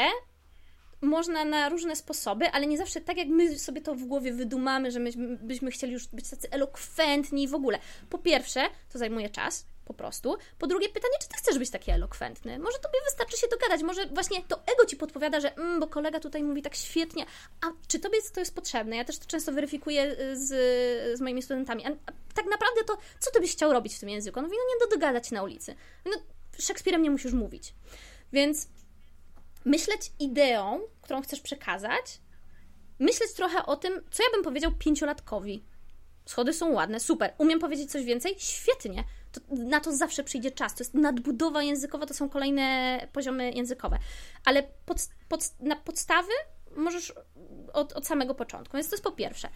[1.01, 4.91] można na różne sposoby, ale nie zawsze tak, jak my sobie to w głowie wydumamy,
[4.91, 5.11] że my
[5.41, 7.79] byśmy chcieli już być tacy elokwentni w ogóle.
[8.09, 8.61] Po pierwsze,
[8.93, 9.65] to zajmuje czas.
[9.91, 10.37] Po prostu.
[10.59, 12.59] Po drugie, pytanie, czy ty chcesz być taki elokwentny?
[12.59, 16.19] Może tobie wystarczy się dogadać, może właśnie to ego ci podpowiada, że mm, bo kolega
[16.19, 17.25] tutaj mówi tak świetnie,
[17.61, 18.95] a czy tobie to jest potrzebne?
[18.95, 20.47] Ja też to często weryfikuję y, z,
[21.17, 21.85] z moimi studentami.
[21.85, 24.39] A, a tak naprawdę to, co ty byś chciał robić w tym języku?
[24.39, 25.75] On mówi, no nie do dogadać na ulicy.
[26.05, 26.11] No,
[26.59, 27.73] Szekspirem nie musisz mówić.
[28.33, 28.67] Więc
[29.65, 32.19] myśleć ideą, którą chcesz przekazać,
[32.99, 35.63] myśleć trochę o tym, co ja bym powiedział pięciolatkowi.
[36.25, 37.33] Schody są ładne, super.
[37.37, 38.35] Umiem powiedzieć coś więcej?
[38.37, 39.03] Świetnie.
[39.31, 40.75] To, na to zawsze przyjdzie czas.
[40.75, 43.97] To jest nadbudowa językowa, to są kolejne poziomy językowe.
[44.45, 44.97] Ale pod,
[45.29, 46.31] pod, na podstawy
[46.75, 47.13] możesz
[47.73, 48.77] od, od samego początku.
[48.77, 49.49] Więc to jest po pierwsze.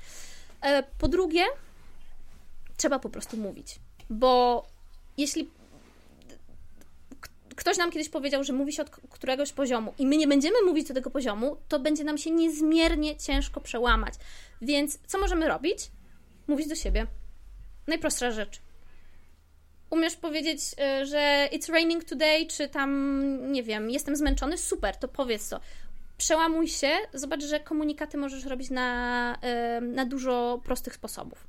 [0.61, 1.43] E, po drugie,
[2.77, 3.79] trzeba po prostu mówić.
[4.09, 4.65] Bo
[5.17, 5.49] jeśli
[7.55, 10.87] ktoś nam kiedyś powiedział, że mówi się od któregoś poziomu i my nie będziemy mówić
[10.87, 14.13] do tego poziomu, to będzie nam się niezmiernie ciężko przełamać.
[14.61, 15.91] Więc co możemy robić?
[16.47, 17.07] Mówić do siebie.
[17.87, 18.61] Najprostsza rzecz.
[19.89, 24.57] Umiesz powiedzieć, e, że it's raining today, czy tam, nie wiem, jestem zmęczony?
[24.57, 25.59] Super, to powiedz to.
[26.17, 31.47] Przełamuj się, zobacz, że komunikaty możesz robić na, e, na dużo prostych sposobów.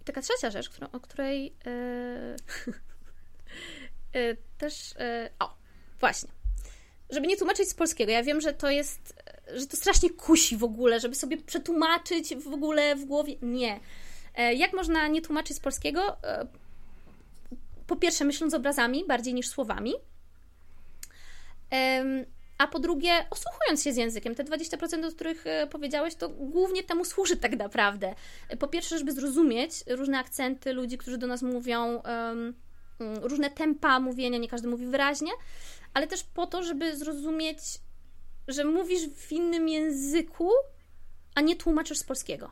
[0.00, 1.56] I taka trzecia rzecz, o której.
[4.16, 4.94] Y, też.
[5.38, 5.54] O,
[6.00, 6.30] właśnie.
[7.10, 9.14] Żeby nie tłumaczyć z polskiego, ja wiem, że to jest.
[9.54, 13.34] że to strasznie kusi w ogóle, żeby sobie przetłumaczyć w ogóle w głowie.
[13.42, 13.80] Nie.
[14.38, 16.16] E, jak można nie tłumaczyć z polskiego?
[16.24, 16.46] E,
[17.86, 19.94] po pierwsze, myśląc obrazami bardziej niż słowami.
[22.58, 24.34] A po drugie, osłuchując się z językiem.
[24.34, 28.14] Te 20%, o których e, powiedziałeś, to głównie temu służy tak naprawdę.
[28.58, 32.02] Po pierwsze, żeby zrozumieć różne akcenty ludzi, którzy do nas mówią
[33.00, 35.30] Mm, różne tempa mówienia, nie każdy mówi wyraźnie,
[35.94, 37.58] ale też po to, żeby zrozumieć,
[38.48, 40.50] że mówisz w innym języku,
[41.34, 42.50] a nie tłumaczysz z polskiego.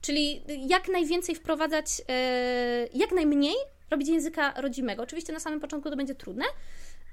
[0.00, 3.54] Czyli jak najwięcej wprowadzać, e, jak najmniej
[3.90, 5.02] robić języka rodzimego.
[5.02, 6.44] Oczywiście na samym początku to będzie trudne,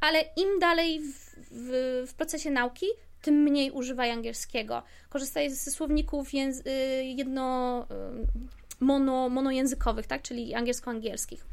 [0.02, 2.86] ale im dalej w, w, w procesie nauki,
[3.22, 4.84] tym mniej używaj angielskiego.
[5.10, 10.22] Korzystaj ze słowników y, jedno, y, mono, monojęzykowych, tak?
[10.22, 11.46] czyli angielsko-angielskich.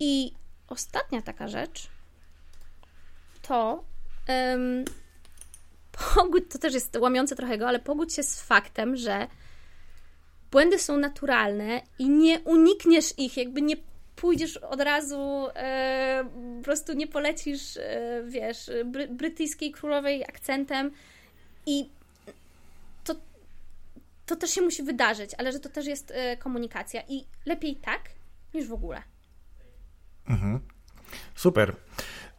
[0.00, 0.32] I
[0.68, 1.88] ostatnia taka rzecz
[3.42, 3.84] to
[6.14, 9.26] pogódź, to też jest łamiące trochę go, ale pogódź się z faktem, że
[10.50, 13.76] błędy są naturalne i nie unikniesz ich, jakby nie
[14.16, 16.24] pójdziesz od razu, e,
[16.58, 20.90] po prostu nie polecisz, e, wiesz, bry, brytyjskiej królowej akcentem
[21.66, 21.88] i
[23.04, 23.14] to,
[24.26, 28.00] to też się musi wydarzyć, ale że to też jest e, komunikacja i lepiej tak,
[28.54, 29.02] niż w ogóle.
[30.28, 30.60] Mhm.
[31.34, 31.76] Super.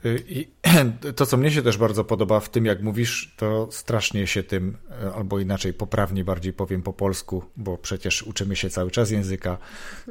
[0.06, 0.48] Y, I
[1.16, 4.78] to, co mnie się też bardzo podoba w tym, jak mówisz, to strasznie się tym,
[5.04, 9.58] e, albo inaczej, poprawnie bardziej powiem po polsku, bo przecież uczymy się cały czas języka.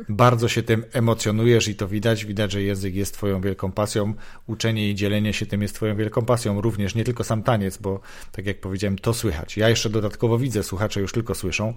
[0.09, 2.25] Bardzo się tym emocjonujesz i to widać.
[2.25, 4.15] Widać, że język jest Twoją wielką pasją.
[4.47, 6.61] Uczenie i dzielenie się tym jest Twoją wielką pasją.
[6.61, 8.01] Również nie tylko sam taniec, bo
[8.33, 9.57] tak jak powiedziałem, to słychać.
[9.57, 11.75] Ja jeszcze dodatkowo widzę, słuchacze już tylko słyszą,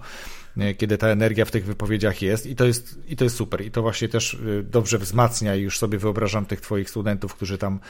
[0.56, 3.60] e, kiedy ta energia w tych wypowiedziach jest i to jest, i to jest super.
[3.60, 7.58] I to właśnie też e, dobrze wzmacnia i już sobie wyobrażam tych Twoich studentów, którzy
[7.58, 7.80] tam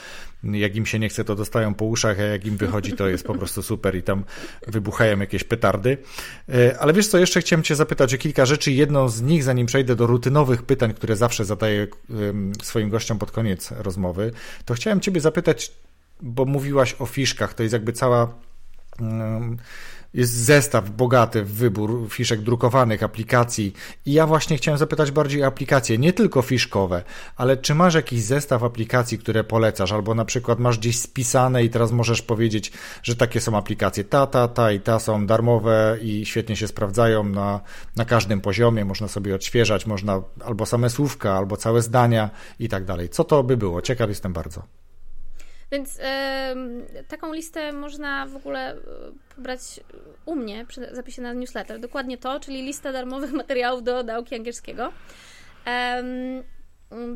[0.44, 3.24] jak im się nie chce, to dostają po uszach, a jak im wychodzi, to jest
[3.24, 4.24] po prostu super i tam
[4.66, 5.98] wybuchają jakieś petardy.
[6.48, 8.72] E, ale wiesz co, jeszcze chciałem Cię zapytać o kilka rzeczy.
[8.72, 11.86] Jedną z nich, zanim przejdę do rutynowych pytań, które zawsze zadaję
[12.62, 14.32] swoim gościom pod koniec rozmowy,
[14.64, 15.72] to chciałem Ciebie zapytać,
[16.22, 18.34] bo mówiłaś o fiszkach, to jest jakby cała
[20.14, 23.72] jest zestaw bogaty w wybór fiszek drukowanych, aplikacji
[24.06, 27.02] i ja właśnie chciałem zapytać bardziej o aplikacje, nie tylko fiszkowe,
[27.36, 31.70] ale czy masz jakiś zestaw aplikacji, które polecasz, albo na przykład masz gdzieś spisane i
[31.70, 36.26] teraz możesz powiedzieć, że takie są aplikacje ta, ta, ta i ta są darmowe i
[36.26, 37.60] świetnie się sprawdzają na,
[37.96, 42.84] na każdym poziomie, można sobie odświeżać, można albo same słówka, albo całe zdania i tak
[42.84, 43.08] dalej.
[43.08, 43.82] Co to by było?
[43.82, 44.81] Ciekaw jestem bardzo.
[45.72, 45.98] Więc
[47.08, 48.78] taką listę można w ogóle e,
[49.36, 49.60] pobrać
[50.24, 51.80] u mnie przy zapisie na newsletter.
[51.80, 54.92] Dokładnie to, czyli lista darmowych materiałów do nauki angielskiego.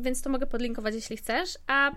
[0.01, 1.57] więc to mogę podlinkować, jeśli chcesz.
[1.67, 1.93] A e,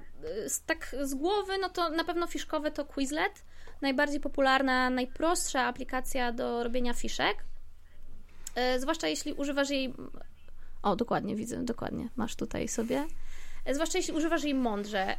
[0.66, 3.44] tak z głowy, no to na pewno fiszkowe to Quizlet.
[3.82, 7.44] Najbardziej popularna, najprostsza aplikacja do robienia fiszek.
[8.54, 9.94] E, zwłaszcza jeśli używasz jej.
[10.82, 12.08] O, dokładnie, widzę, dokładnie.
[12.16, 13.06] Masz tutaj sobie.
[13.72, 15.16] Zwłaszcza jeśli używasz jej mądrze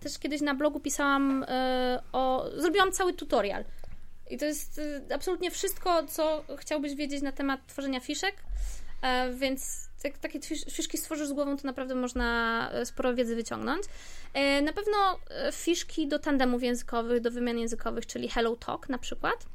[0.00, 2.50] też kiedyś na blogu pisałam e, o.
[2.56, 3.64] Zrobiłam cały tutorial.
[4.30, 8.34] I to jest e, absolutnie wszystko, co chciałbyś wiedzieć na temat tworzenia fiszek.
[9.02, 10.40] E, więc jak takie
[10.70, 13.82] fiszki stworzysz z głową, to naprawdę można sporo wiedzy wyciągnąć.
[14.62, 15.18] Na pewno
[15.52, 19.46] fiszki do tandemów językowych, do wymian językowych, czyli Hello Talk na przykład.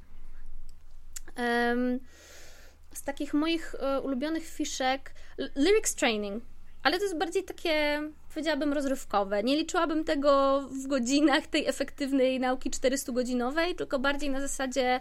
[2.93, 5.13] z takich moich ulubionych fiszek
[5.55, 6.43] lyrics training,
[6.85, 9.43] ale to jest bardziej takie, powiedziałabym, rozrywkowe.
[9.43, 14.99] Nie liczyłabym tego w godzinach tej efektywnej nauki 400-godzinowej, tylko bardziej na zasadzie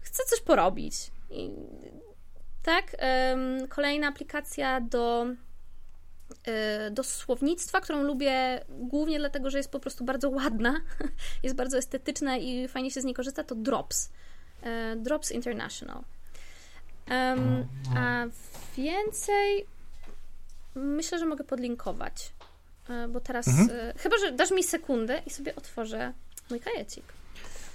[0.00, 0.94] chcę coś porobić.
[1.30, 1.50] I,
[2.62, 2.96] tak,
[3.68, 5.26] kolejna aplikacja do
[6.32, 10.80] Y, do słownictwa, którą lubię głównie dlatego, że jest po prostu bardzo ładna,
[11.42, 14.10] jest bardzo estetyczna i fajnie się z niej korzysta, to Drops.
[14.62, 16.02] Y, Drops International.
[17.10, 18.24] Um, a
[18.76, 19.66] więcej
[20.74, 22.32] myślę, że mogę podlinkować,
[22.90, 23.92] y, bo teraz, mhm.
[23.98, 26.12] chyba, że dasz mi sekundę i sobie otworzę
[26.50, 27.04] mój kajecik.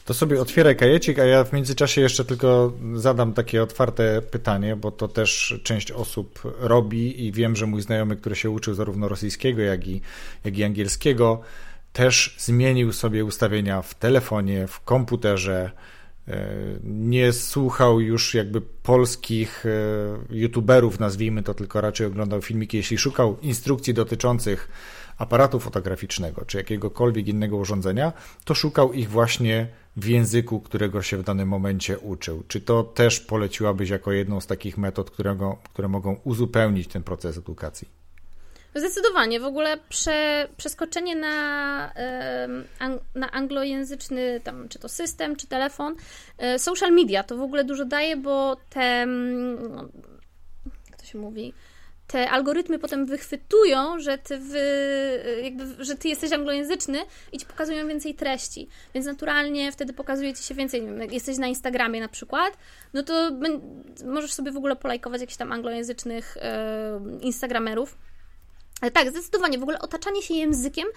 [0.08, 4.92] To sobie otwieraj kajecik, a ja w międzyczasie jeszcze tylko zadam takie otwarte pytanie, bo
[4.92, 9.62] to też część osób robi i wiem, że mój znajomy, który się uczył zarówno rosyjskiego,
[9.62, 10.02] jak i,
[10.44, 11.42] jak i angielskiego,
[11.94, 15.72] też zmienił sobie ustawienia w telefonie, w komputerze.
[16.28, 16.48] E,
[16.84, 22.78] nie słuchał już jakby polskich e, youtuberów, nazwijmy to, tylko raczej oglądał filmiki.
[22.78, 24.70] Jeśli szukał instrukcji dotyczących
[25.18, 28.14] aparatu fotograficznego czy jakiegokolwiek innego urządzenia,
[28.46, 29.68] to szukał ich właśnie
[29.98, 32.44] w języku, którego się w danym momencie uczył.
[32.48, 37.38] Czy to też poleciłabyś jako jedną z takich metod, którego, które mogą uzupełnić ten proces
[37.38, 37.88] edukacji?
[38.80, 39.40] Zdecydowanie.
[39.40, 41.92] W ogóle prze, przeskoczenie na,
[43.16, 45.96] na anglojęzyczny, tam, czy to system, czy telefon,
[46.38, 49.88] e, social media to w ogóle dużo daje, bo te, no,
[50.90, 51.54] jak to się mówi,
[52.08, 54.40] te algorytmy potem wychwytują, że ty,
[55.44, 57.00] jakby, że ty jesteś anglojęzyczny
[57.32, 58.68] i ci pokazują więcej treści.
[58.94, 60.84] Więc naturalnie wtedy pokazuje ci się więcej.
[61.00, 62.58] Jak jesteś na Instagramie na przykład,
[62.94, 63.32] no to
[64.06, 66.38] możesz sobie w ogóle polajkować jakichś tam anglojęzycznych
[67.22, 67.98] Instagramerów.
[68.82, 70.88] Ale tak, zdecydowanie, w ogóle otaczanie się językiem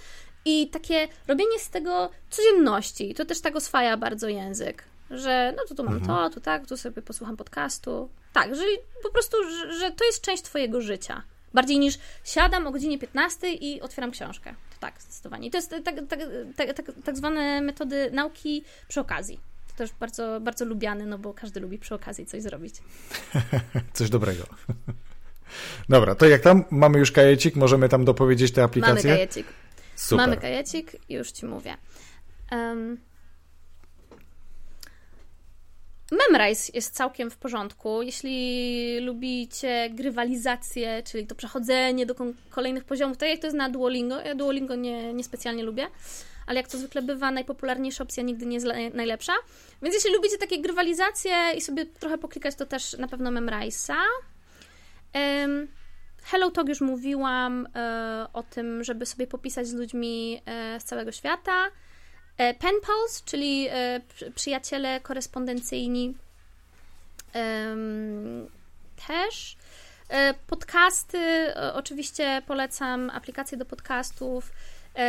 [0.44, 3.14] i takie robienie z tego codzienności.
[3.14, 6.30] To też tak oswaja bardzo język że no to tu mam mhm.
[6.30, 8.10] to, tu tak, tu sobie posłucham podcastu.
[8.32, 8.62] Tak, że
[9.02, 11.22] po prostu, że, że, to jest część Twojego życia.
[11.54, 14.54] Bardziej niż siadam o godzinie 15 i otwieram książkę.
[14.70, 15.48] To tak, zdecydowanie.
[15.48, 16.20] I to jest tak, tak,
[16.56, 19.40] tak, tak, tak zwane metody nauki przy okazji.
[19.68, 22.74] To też bardzo, bardzo lubiane, no bo każdy lubi przy okazji coś zrobić.
[23.94, 24.44] coś dobrego.
[25.88, 29.10] Dobra, to jak tam mamy już kajecik, możemy tam dopowiedzieć te aplikacje?
[29.10, 29.46] Mamy kajecik.
[29.96, 30.26] Super.
[30.26, 31.76] Mamy kajecik, już Ci mówię.
[32.52, 32.98] Um,
[36.10, 38.02] Memrise jest całkiem w porządku.
[38.02, 42.14] Jeśli lubicie grywalizację, czyli to przechodzenie do
[42.50, 44.20] kolejnych poziomów, tak jak to jest na Duolingo.
[44.20, 45.86] Ja Duolingo nie, nie specjalnie lubię,
[46.46, 49.32] ale jak to zwykle bywa, najpopularniejsza opcja nigdy nie jest najlepsza.
[49.82, 53.94] Więc jeśli lubicie takie grywalizacje i sobie trochę poklikać, to też na pewno Memrise'a.
[56.30, 61.12] Hello Talk już mówiłam e, o tym, żeby sobie popisać z ludźmi e, z całego
[61.12, 61.66] świata.
[62.36, 63.68] E, pen pals, czyli
[64.34, 66.14] przyjaciele korespondencyjni
[69.08, 69.56] też.
[70.46, 74.52] Podcasty, oczywiście polecam aplikacje do podcastów.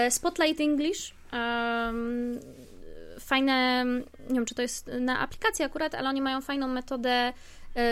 [0.09, 1.13] Spotlight English.
[3.19, 3.85] Fajne,
[4.29, 7.33] nie wiem czy to jest na aplikacji akurat, ale oni mają fajną metodę,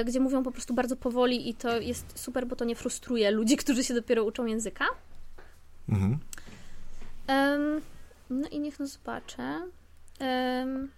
[0.06, 3.58] gdzie mówią po prostu bardzo powoli i to jest super, bo to nie frustruje ludzi,
[3.58, 4.86] którzy się dopiero uczą języka.
[5.90, 6.20] Mhm.
[7.28, 7.82] Um,
[8.30, 9.62] no i niech no zobaczę.
[10.20, 10.92] Um,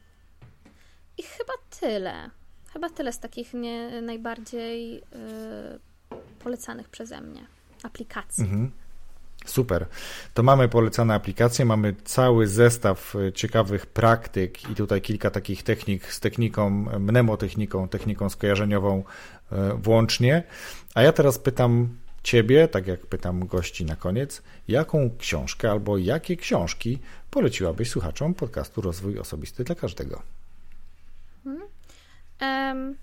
[1.17, 2.29] I chyba tyle.
[2.73, 5.01] Chyba tyle z takich nie, najbardziej y,
[6.39, 7.45] polecanych przeze mnie
[7.83, 8.43] aplikacji.
[8.43, 8.71] Mhm.
[9.45, 9.85] Super.
[10.33, 16.13] To mamy polecane aplikacje, mamy cały zestaw y, ciekawych praktyk i tutaj kilka takich technik
[16.13, 16.69] z techniką,
[16.99, 19.03] mnemotechniką, techniką skojarzeniową
[19.51, 20.43] y, włącznie.
[20.95, 21.89] A ja teraz pytam
[22.23, 26.99] Ciebie, tak jak pytam gości na koniec, jaką książkę albo jakie książki
[27.31, 30.21] poleciłabyś słuchaczom podcastu Rozwój Osobisty dla każdego?
[31.43, 31.61] Hmm.
[32.41, 32.95] Um,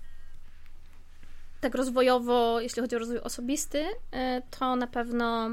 [1.61, 5.49] tak rozwojowo, jeśli chodzi o rozwój osobisty, e, to na pewno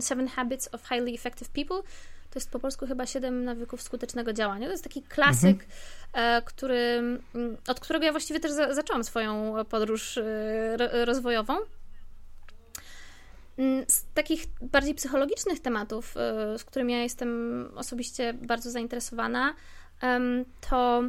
[0.00, 1.82] Seven Habits of Highly Effective People.
[2.30, 4.66] To jest po polsku chyba siedem nawyków skutecznego działania.
[4.66, 5.66] To jest taki klasyk,
[6.12, 6.42] mhm.
[6.44, 6.76] który,
[7.34, 11.56] mm, od którego ja właściwie też zaczęłam swoją podróż e, rozwojową.
[13.58, 16.16] Mm, z takich bardziej psychologicznych tematów,
[16.54, 19.54] y, z którymi ja jestem osobiście bardzo zainteresowana,
[20.70, 21.02] to.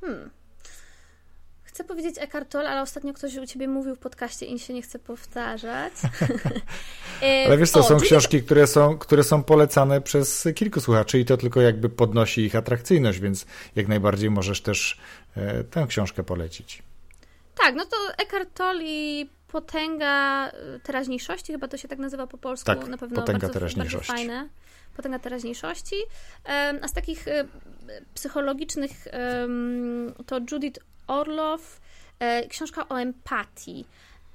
[0.00, 0.30] Hmm.
[1.76, 4.82] Chcę powiedzieć Eckhart Tolle, ale ostatnio ktoś u ciebie mówił w podcaście i się nie
[4.82, 5.92] chce powtarzać.
[7.22, 11.18] Y, ale wiesz, to o, są książki, które są, które są polecane przez kilku słuchaczy
[11.18, 14.98] i to tylko jakby podnosi ich atrakcyjność, więc jak najbardziej możesz też
[15.36, 16.82] e, tę książkę polecić.
[17.58, 22.38] Tak, no to Eckhart Tolle i Potęga y, teraźniejszości, chyba to się tak nazywa po
[22.38, 22.66] polsku.
[22.66, 24.12] Tak, na pewno potęga bardzo, teraźniejszości.
[24.12, 24.48] bardzo fajne.
[24.96, 25.96] Potęga teraźniejszości.
[26.82, 27.48] A z takich y,
[28.14, 29.08] psychologicznych
[30.26, 31.80] to Judith Orloff,
[32.18, 33.86] e, książka o empatii.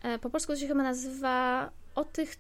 [0.03, 2.35] E, po polsku to się chyba nazywa o tych,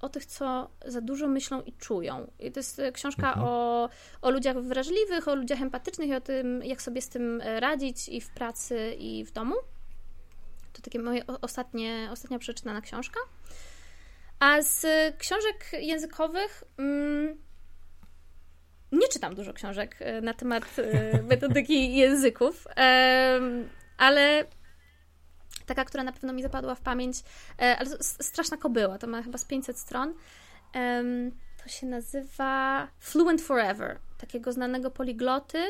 [0.00, 2.30] o tych, co za dużo myślą i czują.
[2.38, 3.46] I to jest e, książka mhm.
[3.46, 3.88] o,
[4.22, 8.20] o ludziach wrażliwych, o ludziach empatycznych i o tym, jak sobie z tym radzić i
[8.20, 9.54] w pracy, i w domu.
[10.72, 13.20] To takie moje ostatnie, ostatnia przeczytana książka.
[14.40, 14.86] A z
[15.18, 17.38] książek językowych mm,
[18.92, 22.66] nie czytam dużo książek e, na temat e, metodyki języków,
[23.98, 24.44] ale
[25.66, 27.22] taka, która na pewno mi zapadła w pamięć,
[27.58, 30.14] e, ale straszna kobyła, to ma chyba z 500 stron.
[31.62, 35.64] To się nazywa Fluent Forever, takiego znanego poligloty,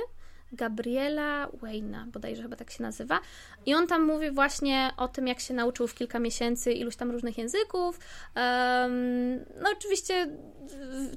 [0.53, 3.21] Gabriela Wayna, bodajże chyba tak się nazywa.
[3.67, 7.11] I on tam mówi właśnie o tym, jak się nauczył w kilka miesięcy iluś tam
[7.11, 7.99] różnych języków.
[9.63, 10.29] No oczywiście,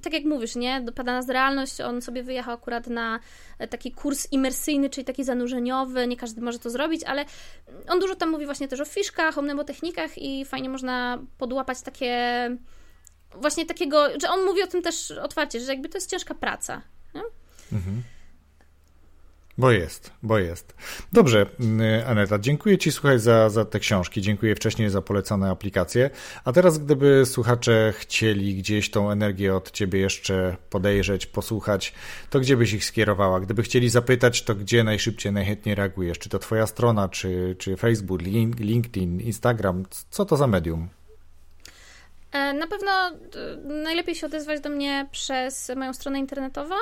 [0.01, 0.81] tak jak mówisz, nie?
[0.81, 1.81] Dopada nas realność.
[1.81, 3.19] On sobie wyjechał akurat na
[3.69, 6.07] taki kurs imersyjny, czyli taki zanurzeniowy.
[6.07, 7.25] Nie każdy może to zrobić, ale
[7.87, 12.17] on dużo tam mówi właśnie też o fiszkach, o mnemotechnikach i fajnie można podłapać takie
[13.35, 16.81] właśnie takiego, że on mówi o tym też otwarcie, że jakby to jest ciężka praca.
[17.13, 17.21] Nie?
[17.71, 18.03] Mhm.
[19.57, 20.75] Bo jest, bo jest.
[21.11, 26.09] Dobrze, mm, Aneta, dziękuję Ci, słuchaj, za, za te książki, dziękuję wcześniej za polecane aplikacje.
[26.45, 31.93] A teraz, gdyby słuchacze chcieli gdzieś tą energię od Ciebie jeszcze podejrzeć, posłuchać,
[32.29, 33.39] to gdzie byś ich skierowała?
[33.39, 36.19] Gdyby chcieli zapytać, to gdzie najszybciej, najchętniej reagujesz?
[36.19, 38.21] Czy to Twoja strona, czy, czy Facebook,
[38.59, 39.85] LinkedIn, Instagram?
[40.09, 40.89] Co to za medium?
[42.31, 43.11] E, na pewno e,
[43.83, 46.75] najlepiej się odezwać do mnie przez moją stronę internetową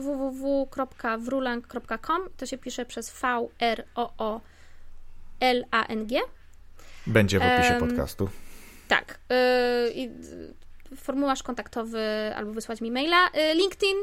[0.00, 2.22] www.wrulang.com.
[2.36, 4.40] To się pisze przez V R O O
[5.40, 6.20] L A N G.
[7.06, 8.30] Będzie w opisie um, podcastu.
[8.88, 9.18] Tak.
[9.94, 10.10] I
[10.96, 13.30] formularz kontaktowy albo wysłać mi maila.
[13.32, 13.96] E, LinkedIn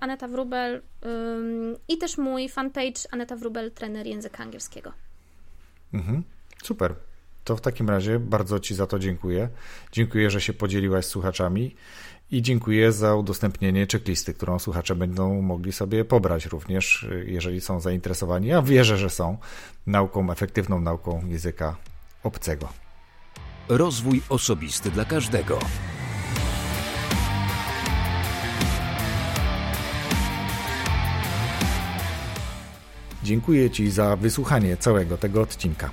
[0.00, 0.82] Aneta Wrubel
[1.88, 4.92] i też mój fanpage Aneta Wrubel, trener języka angielskiego.
[5.94, 6.22] Mhm.
[6.62, 6.94] Super.
[7.50, 9.48] To w takim razie bardzo Ci za to dziękuję.
[9.92, 11.76] Dziękuję, że się podzieliłaś z słuchaczami
[12.30, 18.48] i dziękuję za udostępnienie checklisty, którą słuchacze będą mogli sobie pobrać również, jeżeli są zainteresowani.
[18.48, 19.38] Ja wierzę, że są
[19.86, 21.76] nauką, efektywną nauką języka
[22.22, 22.68] obcego.
[23.68, 25.58] Rozwój osobisty dla każdego.
[33.22, 35.90] Dziękuję Ci za wysłuchanie całego tego odcinka.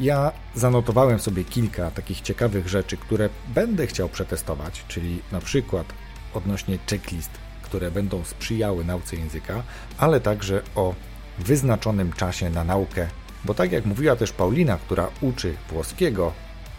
[0.00, 5.86] Ja zanotowałem sobie kilka takich ciekawych rzeczy, które będę chciał przetestować, czyli na przykład
[6.34, 7.30] odnośnie checklist,
[7.62, 9.62] które będą sprzyjały nauce języka,
[9.98, 10.94] ale także o
[11.38, 13.08] wyznaczonym czasie na naukę,
[13.44, 16.32] bo tak jak mówiła też Paulina, która uczy włoskiego,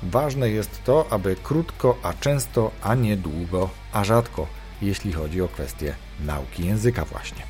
[0.03, 4.47] ważne jest to, aby krótko, a często, a nie długo, a rzadko,
[4.81, 7.43] jeśli chodzi o kwestię nauki języka właśnie.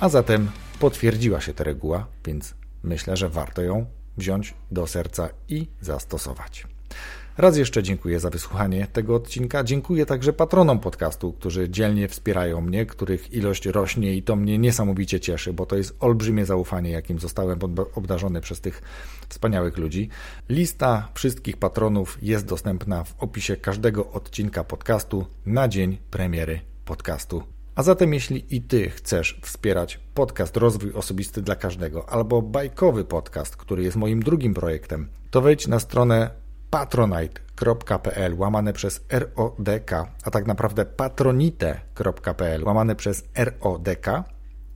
[0.00, 5.66] A zatem potwierdziła się ta reguła, więc myślę, że warto ją wziąć do serca i
[5.80, 6.66] zastosować.
[7.38, 9.64] Raz jeszcze dziękuję za wysłuchanie tego odcinka.
[9.64, 15.20] Dziękuję także patronom podcastu, którzy dzielnie wspierają mnie, których ilość rośnie i to mnie niesamowicie
[15.20, 17.58] cieszy, bo to jest olbrzymie zaufanie, jakim zostałem
[17.94, 18.82] obdarzony przez tych
[19.28, 20.08] wspaniałych ludzi.
[20.48, 27.82] Lista wszystkich patronów jest dostępna w opisie każdego odcinka podcastu na dzień premiery podcastu a
[27.82, 33.82] zatem jeśli i Ty chcesz wspierać podcast Rozwój Osobisty dla Każdego albo bajkowy podcast, który
[33.82, 36.30] jest moim drugim projektem, to wejdź na stronę
[36.70, 39.90] patronite.pl łamane przez RODK,
[40.24, 44.06] a tak naprawdę patronite.pl łamane przez RODK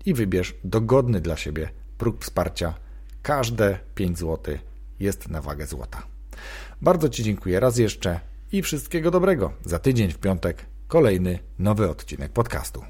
[0.06, 2.74] i wybierz dogodny dla siebie próg wsparcia.
[3.22, 4.54] Każde 5 zł
[5.00, 6.02] jest na wagę złota.
[6.82, 8.20] Bardzo Ci dziękuję raz jeszcze
[8.52, 9.52] i wszystkiego dobrego.
[9.64, 12.84] Za tydzień w piątek kolejny nowy odcinek podcastu.